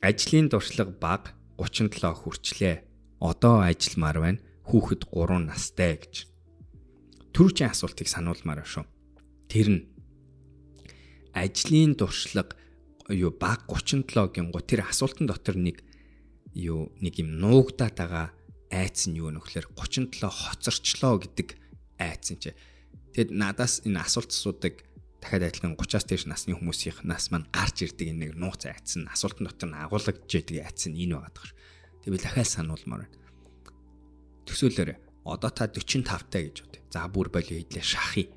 Ажлын 0.00 0.48
дуршлаг 0.48 0.96
баг 1.02 1.34
37 1.58 2.00
хүрчлээ 2.14 2.76
одоо 3.20 3.66
ажилламаар 3.66 4.18
байна. 4.22 4.40
Хүүхэд 4.64 5.10
3 5.10 5.50
настай 5.50 5.98
гэж. 5.98 6.14
Төрүүчийн 7.34 7.72
асуултыг 7.74 8.08
сануулмаар 8.08 8.64
шүү. 8.64 8.86
Тэр 9.50 9.68
нь 9.68 9.82
ажлын 11.34 11.94
дуршлаг 11.98 12.56
юу 13.08 13.30
баг 13.30 13.66
37 13.68 14.32
гингу 14.32 14.60
тэр 14.62 14.86
асуултан 14.88 15.26
дотор 15.26 15.56
нэг 15.56 15.82
юу 16.54 16.92
нэг 17.00 17.18
юм 17.20 17.38
нуугдаад 17.38 17.94
байгаа 17.94 18.26
айц 18.70 19.10
нь 19.10 19.18
юу 19.18 19.34
нөхлөөр 19.34 19.74
37 19.74 20.22
хоцорчлоо 20.22 21.18
гэдэг 21.18 21.48
айц 21.98 22.30
нь 22.30 22.40
чи. 22.40 22.54
Тэгэд 23.14 23.34
надаас 23.34 23.82
энэ 23.82 23.98
асуулт 23.98 24.30
асуудаг 24.30 24.86
дахиад 25.20 25.50
адилхан 25.50 25.76
30-аас 25.76 26.06
дээш 26.06 26.24
насны 26.30 26.54
хүмүүсийнх 26.54 27.04
нас 27.04 27.28
маань 27.34 27.50
гарч 27.50 27.84
ирдэг 27.84 28.14
энэ 28.14 28.30
нэг 28.30 28.32
нууц 28.38 28.64
айц 28.70 28.96
нь 28.96 29.10
асуултан 29.10 29.50
дотор 29.50 29.68
нь 29.68 29.76
агуулгаж 29.76 30.24
яадаг 30.30 30.56
айц 30.64 30.80
нь 30.88 30.96
энэ 30.96 31.18
байгаа 31.18 31.34
даа. 31.34 31.50
Тэг 32.00 32.10
би 32.14 32.18
дахиад 32.22 32.48
сануулмаар 32.48 33.04
байна. 33.04 33.18
Төсөөлөөр 34.48 34.90
одоо 35.26 35.50
та 35.50 35.68
45 35.68 36.06
таа 36.06 36.42
гэж 36.46 36.56
бод. 36.64 36.74
За 36.88 37.04
бүр 37.10 37.28
болио 37.28 37.58
хийлээ 37.60 37.84
шахъя. 37.84 38.32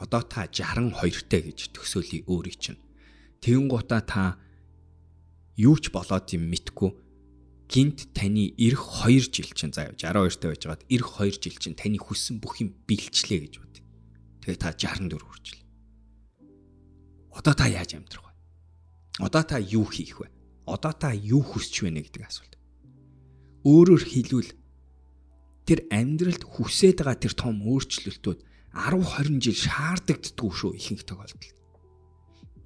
Одоо 0.00 0.22
та 0.24 0.48
62 0.48 1.28
таа 1.28 1.42
гэж 1.44 1.58
төсөөлөе 1.76 2.24
өөрийг 2.24 2.56
чинь. 2.56 2.80
Тэгэн 3.44 3.68
гутаа 3.68 4.00
та 4.00 4.22
юу 5.60 5.76
ч 5.76 5.92
болоод 5.92 6.26
юм 6.32 6.48
мэдгүй 6.48 7.03
гинт 7.68 8.12
таны 8.12 8.52
эх 8.58 8.80
2 9.06 9.32
жил 9.32 9.50
чинь 9.56 9.72
заа 9.72 9.92
62 9.96 10.36
та 10.40 10.48
байжгаад 10.52 10.82
эх 10.88 11.04
2 11.04 11.40
жил 11.40 11.56
чинь 11.56 11.78
таны 11.78 11.96
хүссэн 11.96 12.38
бүх 12.38 12.60
юм 12.60 12.76
бэлчлээ 12.84 13.40
гэж 13.48 13.54
бод. 13.58 13.74
Тэгээ 14.44 14.60
та 14.60 14.70
64 14.76 15.16
хүрчлээ. 15.18 15.62
Одоо 17.34 17.54
та 17.56 17.66
яаж 17.66 17.96
амьдрах 17.96 18.24
вэ? 18.24 18.32
Одоо 19.24 19.42
та 19.42 19.58
юу 19.58 19.88
хийх 19.88 20.20
вэ? 20.20 20.28
Одоо 20.68 20.92
та 20.92 21.10
юу 21.12 21.42
хүсч 21.42 21.82
байна 21.82 22.04
гэдэг 22.04 22.22
асуулт. 22.22 22.54
Өөрөөр 23.64 24.04
хэлбэл 24.04 24.52
тэр 25.64 25.80
амьдралд 25.88 26.44
хүсээд 26.44 27.00
байгаа 27.00 27.16
тэр 27.16 27.34
том 27.34 27.64
өөрчлөлтүүд 27.64 28.40
10 28.76 29.00
20 29.00 29.40
жил 29.40 29.56
шаардагддгүй 29.56 30.50
шүү 30.52 30.72
ихэнх 30.76 31.02
тохиолдолд. 31.08 31.56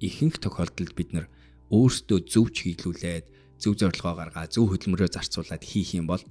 Ихэнх 0.03 0.37
тохиолдолд 0.43 0.93
бид 0.97 1.09
нар 1.15 1.27
өөрсдөө 1.71 2.19
зөв 2.27 2.51
чиглүүлээд 2.51 3.38
зөв 3.59 3.75
зорилгоо 3.75 4.15
гаргаа 4.15 4.47
зөв 4.47 4.71
хөдөлмөрөө 4.71 5.09
зарцуулаад 5.11 5.63
хийх 5.67 5.99
юм 5.99 6.07
бол 6.07 6.23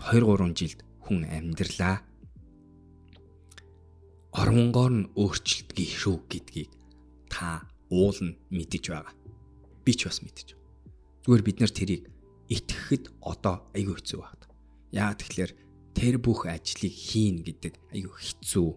2 0.00 0.24
3 0.24 0.56
жилд 0.58 0.80
хүн 1.04 1.28
амьдралаа 1.28 1.96
оронгоор 4.32 4.92
нь 4.96 5.10
өөрчлөлтгий 5.12 5.88
шүү 5.92 6.16
гэдгийг 6.32 6.72
та 7.28 7.68
уул 7.92 8.16
нь 8.24 8.38
мэдэж 8.48 8.84
байгаа. 8.88 9.14
Би 9.84 9.92
ч 9.92 10.08
бас 10.08 10.24
мэдэж. 10.24 10.56
Зүгээр 11.28 11.44
бид 11.44 11.58
нар 11.60 11.72
тэрийг 11.72 12.08
итгэхэд 12.48 13.12
одоо 13.20 13.68
айгүй 13.76 14.00
хэцүү 14.00 14.18
байна. 14.24 14.48
Яа 14.88 15.12
тэгэхээр 15.12 15.52
тэр 15.92 16.16
бүх 16.16 16.48
ажлыг 16.48 16.94
хийн 16.96 17.44
гэдэг 17.44 17.76
айгүй 17.92 18.16
хэцүү. 18.16 18.68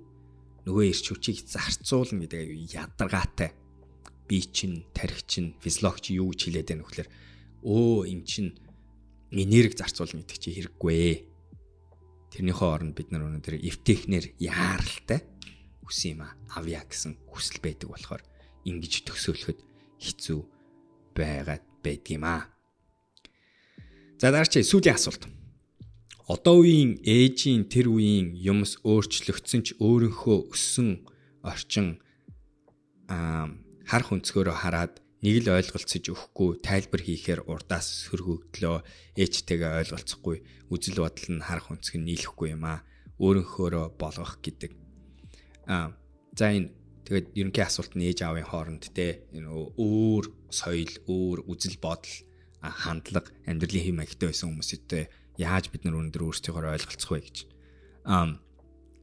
Нөгөө 0.67 0.83
ирч 0.91 1.05
хүчийг 1.07 1.39
зарцуулна 1.47 2.27
гэдэг 2.27 2.39
айгүй 2.43 2.59
ядаргаатай 2.75 3.55
би 4.27 4.41
чинь 4.43 4.83
тарих 4.91 5.23
чинь 5.23 5.55
физиологч 5.63 6.11
юу 6.11 6.35
гэж 6.35 6.39
хэлээд 6.51 6.69
байна 6.73 6.83
вөхлөр 6.83 7.07
өө 7.65 8.05
эн 8.05 8.21
чинь 8.23 8.53
энерги 9.33 9.73
зарцуулна 9.73 10.21
гэдэг 10.21 10.37
чи 10.37 10.53
хэрэггүй. 10.53 11.25
Тэрнийхөө 12.29 12.69
оронд 12.69 12.93
бид 12.93 13.09
нар 13.09 13.25
өнөөдөр 13.25 13.57
эвтехнэр 13.57 14.37
яаралтай 14.37 15.25
үс 15.81 16.05
юм 16.05 16.21
авъя 16.53 16.85
гэсэн 16.85 17.17
хүсэл 17.25 17.59
байдаг 17.59 17.89
болохоор 17.89 18.21
ингэж 18.69 19.05
төсөөлөхөд 19.09 19.59
хэцүү 19.97 20.39
байгаад 21.17 21.65
байдгийм 21.81 22.23
аа. 22.25 22.49
За 24.21 24.29
дараач 24.29 24.61
сүүлийн 24.61 24.97
асуулт. 24.97 25.25
Одоо 26.25 26.65
үеийн 26.65 27.05
ээжийн 27.05 27.69
тэр 27.69 27.93
үеийн 27.93 28.33
юмс 28.33 28.81
өөрчлөгдсөн 28.81 29.61
ч 29.61 29.67
өөрийнхөө 29.77 30.49
өссөн 30.49 31.05
орчин 31.45 32.01
аа 33.05 33.53
харах 33.85 34.09
өнцгөөрөө 34.09 34.57
хараад 34.57 35.04
нэг 35.25 35.41
л 35.41 35.57
ойлголцож 35.57 36.05
өгөхгүй 36.05 36.61
тайлбар 36.61 37.01
хийхээр 37.01 37.49
урдаас 37.49 38.05
сөргөгдлөө 38.13 38.77
ээжтэйгээ 39.17 39.71
ойлголцохгүй 39.81 40.37
үзэл 40.69 41.01
бодол 41.01 41.29
нь 41.33 41.41
харах 41.41 41.73
өнцг 41.73 41.97
нь 41.97 42.05
нийлэхгүй 42.05 42.53
юм 42.53 42.69
аа. 42.69 42.85
Өөрийнхөөрөө 43.17 43.97
болгох 43.97 44.37
гэдэг. 44.45 44.71
Аа 45.65 45.97
за 46.37 46.45
энэ 46.53 46.69
тэгээд 47.09 47.27
ерөнхий 47.41 47.65
асуулт 47.65 47.97
нь 47.97 48.05
ээж 48.05 48.21
аавын 48.21 48.45
хооронд 48.45 48.85
те 48.93 49.25
энэ 49.33 49.49
өөр 49.49 50.25
соёл 50.53 50.93
өөр 51.09 51.49
үзэл 51.49 51.81
бодол 51.81 52.15
хандлага 52.61 53.33
амьдралын 53.49 53.81
хэм 53.81 53.97
маягтай 53.97 54.29
байсан 54.29 54.53
хүмүүстэй 54.53 55.09
яаж 55.41 55.73
бид 55.73 55.89
нар 55.89 55.97
өндөр 56.05 56.21
өөрсдийгөө 56.29 56.69
ойлголцох 56.69 57.11
вэ 57.17 57.21
гэж. 57.25 57.37
Аа 58.05 58.37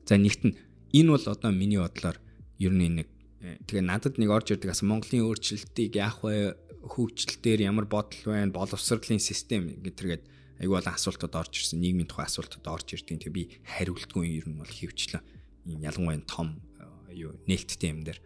за 0.06 0.14
нэгт 0.22 0.42
нь 0.46 0.54
энэ 0.94 1.10
бол 1.18 1.26
одоо 1.26 1.50
миний 1.50 1.82
бодлоор 1.82 2.22
ер 2.62 2.70
нь 2.70 3.02
нэг 3.02 3.08
тэгээ 3.42 3.82
надад 3.82 4.22
нэг 4.22 4.30
орж 4.30 4.54
ирдэг 4.54 4.70
асан 4.70 4.88
Монголын 4.88 5.26
өөрчлөлтийг 5.26 5.98
яах 5.98 6.22
вэ? 6.22 6.54
Хөгжлөлтээр 6.82 7.66
ямар 7.66 7.86
бодол 7.90 8.22
байна? 8.30 8.54
Боловсролын 8.54 9.18
систем 9.18 9.70
гэтэргээд 9.82 10.22
айгүй 10.62 10.76
олон 10.78 10.94
асуултууд 10.94 11.34
орж 11.34 11.52
ирсэн. 11.58 11.82
Нийгмийн 11.82 12.06
тухай 12.06 12.26
асуултууд 12.26 12.66
орж 12.70 12.94
ирдэг. 12.94 13.18
Тэгээ 13.18 13.34
би 13.34 13.44
хариултгүй 13.66 14.38
ер 14.38 14.46
нь 14.46 14.58
бол 14.58 14.70
хөвчлээ. 14.70 15.22
Ялангуяа 15.66 16.22
том 16.26 16.62
юу 17.10 17.34
нээлттэй 17.46 17.90
юм 17.90 18.06
дээр. 18.06 18.18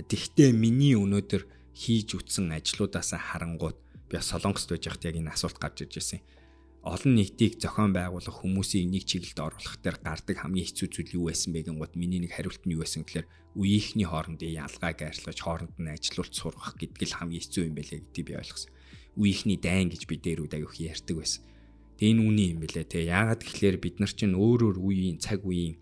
Тэгвэл 0.00 0.56
миний 0.56 0.96
өнөөдөр 0.96 1.44
хийж 1.76 2.16
үтсэн 2.16 2.52
ажлуудаас 2.56 3.12
харангуут 3.16 3.76
би 4.08 4.16
солонгост 4.20 4.68
байж 4.68 4.88
хат 4.88 5.04
яг 5.08 5.16
энэ 5.16 5.32
асуулт 5.32 5.56
гарч 5.60 5.84
ирж 5.84 6.00
байсан 6.00 6.20
олон 6.82 7.14
нийтийг 7.14 7.62
зохион 7.62 7.94
байгуулах 7.94 8.42
хүмүүсийг 8.42 8.90
нэг 8.90 9.06
чиглэлд 9.06 9.38
оруулах 9.38 9.78
дээр 9.78 10.02
гардаг 10.02 10.36
хамгийн 10.42 10.66
хэцүү 10.66 10.88
зүйл 10.90 11.14
юу 11.14 11.24
байсан 11.30 11.54
бэ 11.54 11.70
гингод 11.70 11.94
миний 11.94 12.18
нэг 12.18 12.34
хариулт 12.34 12.66
нь 12.66 12.74
юу 12.74 12.82
байсан 12.82 13.06
гэхээр 13.06 13.30
үеийнхний 13.54 14.08
хоорондын 14.10 14.58
ялгааг 14.66 14.98
арилгаж 14.98 15.38
хооронд 15.38 15.78
нь 15.78 15.94
ажилуулт 15.94 16.34
сургах 16.34 16.74
гэдэг 16.74 17.06
л 17.06 17.16
хамгийн 17.22 17.38
хэцүү 17.38 17.62
юм 17.70 17.74
байлээ 17.78 18.02
гэдгийг 18.02 18.26
би 18.26 18.34
ойлгосон. 18.34 18.72
Үеийнхний 19.14 19.58
дайн 19.62 19.88
гэж 19.94 20.02
би 20.10 20.16
дээрүүд 20.18 20.52
аяух 20.58 20.74
ярьдаг 20.82 21.16
байсан. 21.22 21.42
Тэгээ 22.02 22.12
энэ 22.18 22.24
үний 22.26 22.48
юм 22.50 22.58
бэлээ 22.66 22.86
те. 22.90 22.98
Яагаад 23.06 23.42
гэхээр 23.46 23.76
бид 23.78 23.96
нар 24.02 24.10
чинь 24.10 24.34
өөр 24.34 24.60
өөр 24.74 24.78
үеийн 24.82 25.22
цаг 25.22 25.46
үеийн 25.46 25.78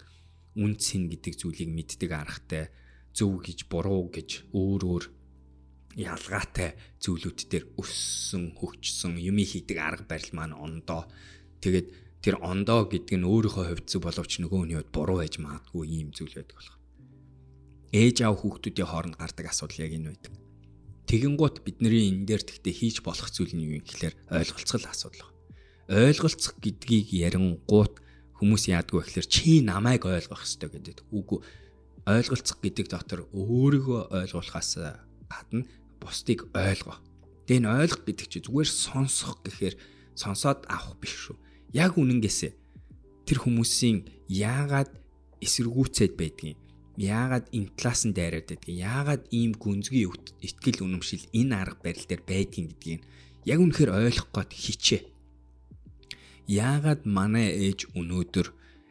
үнц 0.52 0.84
ин 1.00 1.08
гэдэг 1.08 1.32
зүйлийг 1.32 1.70
мэддэг 1.72 2.10
аргатай 2.12 2.68
зөв 3.16 3.40
гэж 3.40 3.72
буруу 3.72 4.12
гэж 4.12 4.52
өөр 4.52 4.82
өөр 4.84 5.04
ялгаатай 5.98 6.78
зүйлүүд 7.02 7.38
дээр 7.50 7.64
өссөн, 7.78 8.54
хөгжсөн, 8.54 9.18
юм 9.18 9.38
хийдэг 9.42 9.78
арга 9.78 10.04
барил 10.06 10.30
маань 10.32 10.54
ондоо. 10.54 11.10
Тэгээд 11.58 11.88
тэр 12.22 12.36
ондоо 12.44 12.86
гэдэг 12.86 13.16
нь 13.18 13.26
өөрийнхөө 13.26 13.64
хувьд 13.74 13.86
зөв 13.90 14.04
боловч 14.06 14.38
нөгөө 14.38 14.58
хүний 14.60 14.76
хувьд 14.78 14.92
буруу 14.94 15.18
байж 15.18 15.40
магадгүй 15.40 15.84
ийм 15.88 16.14
зүйл 16.14 16.36
байдаг 16.36 16.56
болох. 16.56 16.76
Ээж 17.90 18.16
аав 18.22 18.36
хүүхдүүдийн 18.38 18.86
хооронд 18.86 19.16
гардаг 19.18 19.46
асуудал 19.50 19.82
яг 19.82 19.92
энэ 19.98 20.08
байдаг. 20.14 20.32
Тэгэнгუთ 21.10 21.56
бидний 21.66 22.06
энэ 22.06 22.22
дээр 22.22 22.42
тэгтээ 22.46 22.74
хийж 22.76 22.96
болох 23.02 23.26
зүйл 23.34 23.50
нь 23.58 23.66
юу 23.66 23.82
юм 23.82 23.84
гэхээр 23.88 24.14
ойлголцол 24.30 24.86
асуудал. 24.86 25.26
Ойлголцох 25.90 26.54
гэдгийг 26.62 27.10
ярингуут 27.10 27.98
хүмүүс 28.38 28.70
яадгүй 28.70 29.02
гэхээр 29.02 29.26
чи 29.26 29.58
намайг 29.66 30.06
ойлгох 30.06 30.46
ёстой 30.46 30.70
гэдэг. 30.70 31.02
Үгүй 31.10 31.42
ойлголцох 32.06 32.62
гэдэг 32.62 32.86
дотор 32.86 33.26
өөрийгөө 33.34 34.14
ойлгуулахаас 34.22 34.70
гадна 35.26 35.66
бусдыг 36.00 36.48
ойлгоо. 36.56 36.98
Тэгээ 37.46 37.60
энэ 37.60 37.72
ойлгох 37.84 38.02
гэдэг 38.08 38.26
чинь 38.26 38.44
зүгээр 38.48 38.70
сонсох 38.70 39.44
гэхээр 39.44 39.74
сонсоод 40.16 40.66
авах 40.66 40.96
биш 40.98 41.14
шүү. 41.28 41.36
Яг 41.76 41.94
үнэнгээсээ 42.00 42.52
тэр 43.28 43.38
хүмүүсийн 43.46 44.08
яагаад 44.26 44.90
эсэргүүцээд 45.44 46.14
байдгийг 46.18 46.58
яагаад 47.00 47.48
энэ 47.56 47.72
талаас 47.78 48.02
нь 48.04 48.12
дайраад 48.12 48.46
байдгийг 48.50 48.76
яагаад 48.82 49.22
ийм 49.32 49.52
гүнзгий 49.56 50.04
итгэл 50.44 50.84
үнэмшил 50.84 51.24
энэ 51.32 51.54
арга 51.56 51.80
барил 51.80 52.04
дээр 52.04 52.22
байдгийг 52.28 52.66
гэдгийг 52.76 53.02
яг 53.48 53.58
үнэхээр 53.62 53.90
ойлгох 53.96 54.28
гээд 54.34 54.52
хичээ. 54.52 55.02
Яагаад 56.50 57.06
манай 57.06 57.48
ээж 57.70 57.88
өнөөдөр 57.96 58.48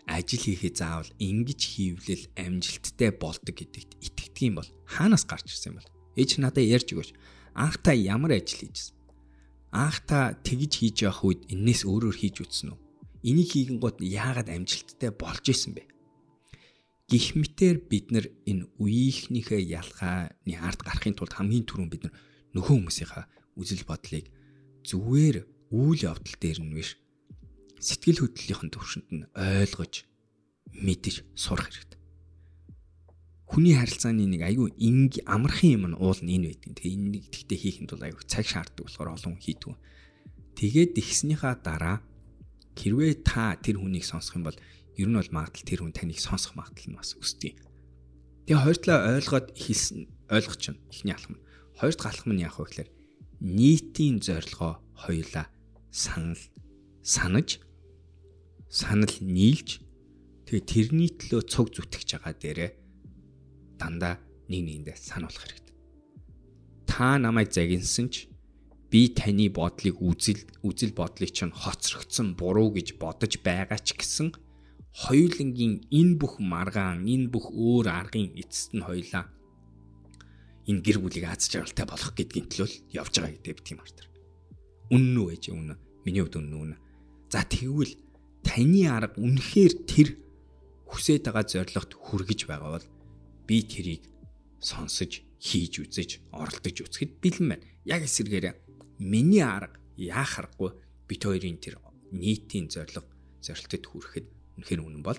ажил 0.10 0.42
хийхээ 0.42 0.74
заавал 0.74 1.12
ингэж 1.22 1.62
хийвлэл 1.62 2.26
амжилттай 2.34 3.12
болдог 3.14 3.54
гэдэгт 3.54 3.92
итгэдэг 4.02 4.46
юм 4.50 4.56
бол 4.58 4.70
хаанаас 4.90 5.28
гарч 5.30 5.54
ирсэн 5.54 5.76
юм 5.76 5.78
бол 5.78 5.90
Ээж 6.20 6.44
надад 6.44 6.68
ярьж 6.68 6.92
өгөөч. 6.92 7.12
Анх 7.56 7.80
та 7.80 7.96
ямар 7.96 8.36
ажил 8.36 8.68
хийжсэн? 8.68 8.96
Анх 9.72 10.04
та 10.04 10.36
тэгж 10.44 10.84
хийж 10.84 11.08
явах 11.08 11.24
үед 11.24 11.42
энээс 11.48 11.88
өөрөөр 11.88 12.18
хийж 12.20 12.44
үтсэн 12.44 12.76
үү? 12.76 12.80
Энийг 13.24 13.50
хийгэн 13.56 13.80
гот 13.80 14.04
яагаад 14.04 14.52
амжилттай 14.52 15.16
болж 15.16 15.46
исэн 15.48 15.80
бэ? 15.80 15.88
Гэх 17.10 17.40
мэтэр 17.40 17.82
бид 17.88 18.12
нар 18.12 18.28
энэ 18.46 18.68
үеийнхнийхээ 18.78 19.62
ялгааны 19.80 20.54
ард 20.60 20.80
гарахын 20.84 21.16
тулд 21.18 21.34
хамгийн 21.34 21.66
түрүүн 21.66 21.90
бид 21.90 22.04
нар 22.06 22.14
нөхөө 22.54 22.76
хүмүүсийнхаа 22.76 23.26
үзэл 23.58 23.84
бодлыг 23.88 24.30
зүгээр 24.86 25.38
үйл 25.74 26.02
явдал 26.06 26.36
дээр 26.38 26.60
нь 26.62 26.74
биш 26.74 26.98
сэтгэл 27.82 28.26
хөдлөлийн 28.26 28.72
төвшөнд 28.74 29.10
нь 29.10 29.26
ойлгож 29.34 30.06
мэдэж 30.74 31.16
сурах 31.34 31.70
хэрэгтэй 31.70 31.99
хүний 33.50 33.74
харилцааны 33.74 34.30
нэг 34.30 34.46
айгүй 34.46 34.70
инг 34.78 35.26
амархан 35.26 35.70
юм 35.74 35.84
нь 35.90 35.98
уул 35.98 36.22
нь 36.22 36.38
энэ 36.38 36.54
байдаг. 36.54 36.70
Тэгээ 36.78 36.94
энэ 36.94 37.20
тэгтээ 37.34 37.58
хийхэд 37.58 37.92
бол 37.98 38.06
айгүй 38.06 38.24
цаг 38.30 38.46
шаарддаг 38.46 38.86
болохоор 38.86 39.10
олон 39.18 39.42
хийдэг. 39.42 39.74
Тэгээд 40.54 40.94
ихснийхаа 41.02 41.58
дараа 41.58 41.98
хэрвээ 42.78 43.26
та 43.26 43.58
тэр 43.58 43.82
хүнийг 43.82 44.06
сонсох 44.06 44.38
юм 44.38 44.46
бол 44.46 44.60
ер 45.02 45.10
нь 45.10 45.18
бол 45.18 45.34
магадл 45.34 45.66
тэр 45.66 45.82
хүн 45.82 45.98
таныг 45.98 46.22
сонсох 46.22 46.54
магадл 46.54 46.94
нь 46.94 46.98
бас 47.02 47.18
өсдөг. 47.18 47.58
Тэгээ 48.46 48.62
хоёр 48.70 48.78
талаа 48.78 49.18
ойлгоод 49.18 49.48
хэлсэн 49.58 50.00
ойлгож 50.30 50.60
чинь 50.62 50.80
ихний 50.94 51.18
алхам. 51.18 51.42
Хоёр 51.74 51.96
дахь 51.98 52.14
алхам 52.14 52.38
нь 52.38 52.46
яах 52.46 52.62
вэ 52.62 52.70
гэхээр 52.70 52.90
нийтийн 53.42 54.22
зорилгоо 54.22 54.78
хоёулаа 54.94 55.50
санал 55.90 56.38
санаж 57.02 57.58
санал 58.70 59.16
нийлж 59.26 59.82
тэгээ 60.46 60.64
тэрний 60.70 61.10
төлөө 61.18 61.42
цуг 61.50 61.74
зүтгэж 61.74 62.20
байгаа 62.22 62.36
дээрээ 62.38 62.72
дандаа 63.80 64.20
нэг 64.52 64.62
нэгэндээ 64.68 64.98
сануулах 65.00 65.40
хэрэгтэй. 65.40 65.76
Та 66.86 67.16
намайг 67.16 67.50
загинсан 67.56 68.12
ч 68.12 68.28
би 68.92 69.14
таны 69.16 69.48
бодлыг 69.50 70.02
үзэл 70.02 70.42
үзэл 70.68 70.94
бодлыг 70.98 71.32
чинь 71.32 71.56
хоцрогдсон 71.56 72.36
буруу 72.36 72.74
гэж 72.76 73.00
бодож 73.00 73.40
байгаа 73.40 73.80
ч 73.80 73.96
гэсэн 73.96 74.34
хоёулангийн 75.06 75.86
энэ 75.94 76.18
бүх 76.18 76.42
маргаан 76.42 77.06
энэ 77.06 77.30
бүх 77.30 77.54
өөр 77.54 77.88
аргын 77.88 78.34
эцэст 78.34 78.74
нь 78.74 78.84
хоёлаа 78.84 79.30
энэ 80.66 80.82
гэр 80.82 80.98
бүлийг 81.02 81.26
аз 81.30 81.46
жаргалтай 81.50 81.86
болгох 81.86 82.14
гэдгийн 82.18 82.48
төлөө 82.50 82.70
явж 82.98 83.14
байгаа 83.22 83.34
гэдэг 83.38 83.58
би 83.58 83.64
тийм 83.66 83.80
артер. 83.82 84.06
Үнэн 84.90 85.18
үү 85.22 85.30
ээж 85.38 85.44
үнэн. 85.54 85.78
Миний 86.06 86.22
хувьд 86.26 86.38
үнэн 86.42 86.58
үнэн. 86.58 86.80
За 87.30 87.46
тэгвэл 87.46 87.94
таны 88.42 88.82
арга 88.90 89.18
үнэхээр 89.22 89.74
тэр 89.86 90.10
хүсэж 90.90 91.30
байгаа 91.30 91.46
зорилгот 91.46 91.94
хүргэж 91.94 92.50
байгаа 92.50 92.82
бол 92.82 92.88
би 93.50 93.66
тэрийг 93.66 94.06
сонсож 94.62 95.26
хийж 95.42 95.82
үзэж 95.82 96.30
оролдож 96.30 96.78
үзэхэд 96.86 97.18
бэлэн 97.18 97.48
байна. 97.58 97.66
Яг 97.82 98.06
эсэргээр 98.06 98.54
миний 99.02 99.42
арга 99.42 99.82
яах 99.98 100.38
аргагүй 100.38 100.78
бит 101.10 101.26
хоёрын 101.26 101.58
тэр 101.58 101.82
нийтийн 102.14 102.70
зорилго 102.70 103.10
зорилтод 103.42 103.84
хүрэхэд 103.90 104.28
үнэхээр 104.62 104.86
үнэн 104.86 105.02
бол 105.02 105.18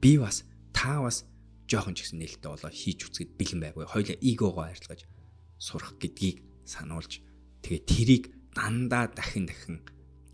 би 0.00 0.16
бас 0.16 0.48
та 0.72 1.04
бас 1.04 1.28
жоохон 1.68 1.92
ч 1.92 2.08
гэсэн 2.08 2.22
нээлттэй 2.22 2.48
болоо 2.48 2.72
хийж 2.72 2.98
үзэхэд 3.10 3.30
бэлэн 3.36 3.60
байггүй. 3.60 3.84
Хоёлаа 3.90 4.16
эгоогоо 4.24 4.64
арилгаж 4.70 5.04
сурах 5.58 5.98
гэдгийг 6.00 6.46
сануулж 6.64 7.20
тэгээ 7.60 7.82
тэрийг 7.84 8.24
дандаа 8.54 9.10
дахин 9.10 9.50
дахин 9.50 9.82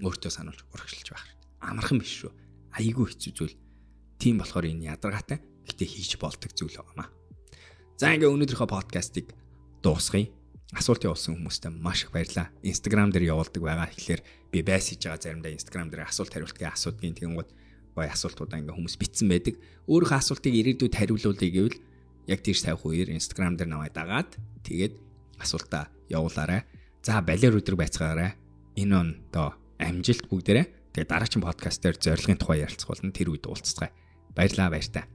өөртөө 0.04 0.30
сануулж 0.30 0.60
урагшилж 0.70 1.08
байх 1.10 1.24
хэрэгтэй. 1.24 1.50
Амархан 1.64 1.98
биш 1.98 2.12
шүү. 2.20 2.32
Айгүй 2.76 3.06
хэцүү 3.10 3.32
зүйл. 3.32 3.56
Тийм 4.20 4.38
болохоор 4.38 4.68
энэ 4.68 4.92
ядаргаатай 4.92 5.40
гэтээ 5.66 5.88
хийж 5.88 6.12
болдог 6.20 6.52
зүйл 6.52 6.76
байгаамаа. 6.76 7.21
За 8.02 8.10
ингээ 8.10 8.34
өнөөдрийнхөө 8.34 8.66
подкастыг 8.66 9.30
дуусгая. 9.78 10.26
Асуулт 10.74 11.06
явуулсан 11.06 11.38
хүмүүстээ 11.38 11.70
маш 11.70 12.02
их 12.02 12.10
баярлалаа. 12.10 12.50
Instagram 12.66 13.14
дээр 13.14 13.30
явуулдаг 13.30 13.62
байгаа. 13.62 13.94
Тэгэхээр 13.94 14.22
би 14.50 14.58
байс 14.66 14.90
хийж 14.90 15.06
байгаа 15.06 15.22
заримдаа 15.22 15.54
Instagram 15.54 15.86
дээр 15.86 16.10
асуулт 16.10 16.34
хариултгийн 16.34 16.74
асуудгийн 16.74 17.14
тэгэн 17.14 17.38
гол 17.38 17.46
гоё 17.94 18.10
асуултуудаа 18.10 18.58
ингээ 18.58 18.74
хүмүүс 18.74 18.98
битсэн 18.98 19.30
байдаг. 19.30 19.54
Өөрийнхөө 19.86 20.18
асуултыг 20.18 20.50
ирээдүйд 20.50 20.98
хариулуулъя 20.98 21.50
гэвэл 21.54 21.78
яг 22.26 22.40
тийш 22.42 22.66
тавих 22.66 22.82
үеэр 22.82 23.14
Instagram 23.14 23.54
дээр 23.54 23.70
намайг 23.70 23.94
дагаад 23.94 24.34
тэгээд 24.66 24.98
асуултаа 25.38 25.86
явуулаарай. 26.10 26.66
За 27.06 27.22
балер 27.22 27.54
өдрөг 27.54 27.86
байцгаарай. 27.86 28.34
Энэ 28.82 28.94
он 28.98 29.08
доо 29.30 29.54
амжилт 29.78 30.26
бүгдээрээ. 30.26 30.90
Тэгээд 30.90 31.06
дараагийн 31.06 31.46
подкаст 31.46 31.78
дээр 31.78 32.02
зорилгын 32.02 32.42
тухай 32.42 32.66
ярилцах 32.66 32.98
болно. 32.98 33.14
Тэр 33.14 33.30
үед 33.30 33.46
уулзцгаая. 33.46 33.94
Баярлалаа 34.34 34.74
баяр 34.74 34.90
та. 34.90 35.06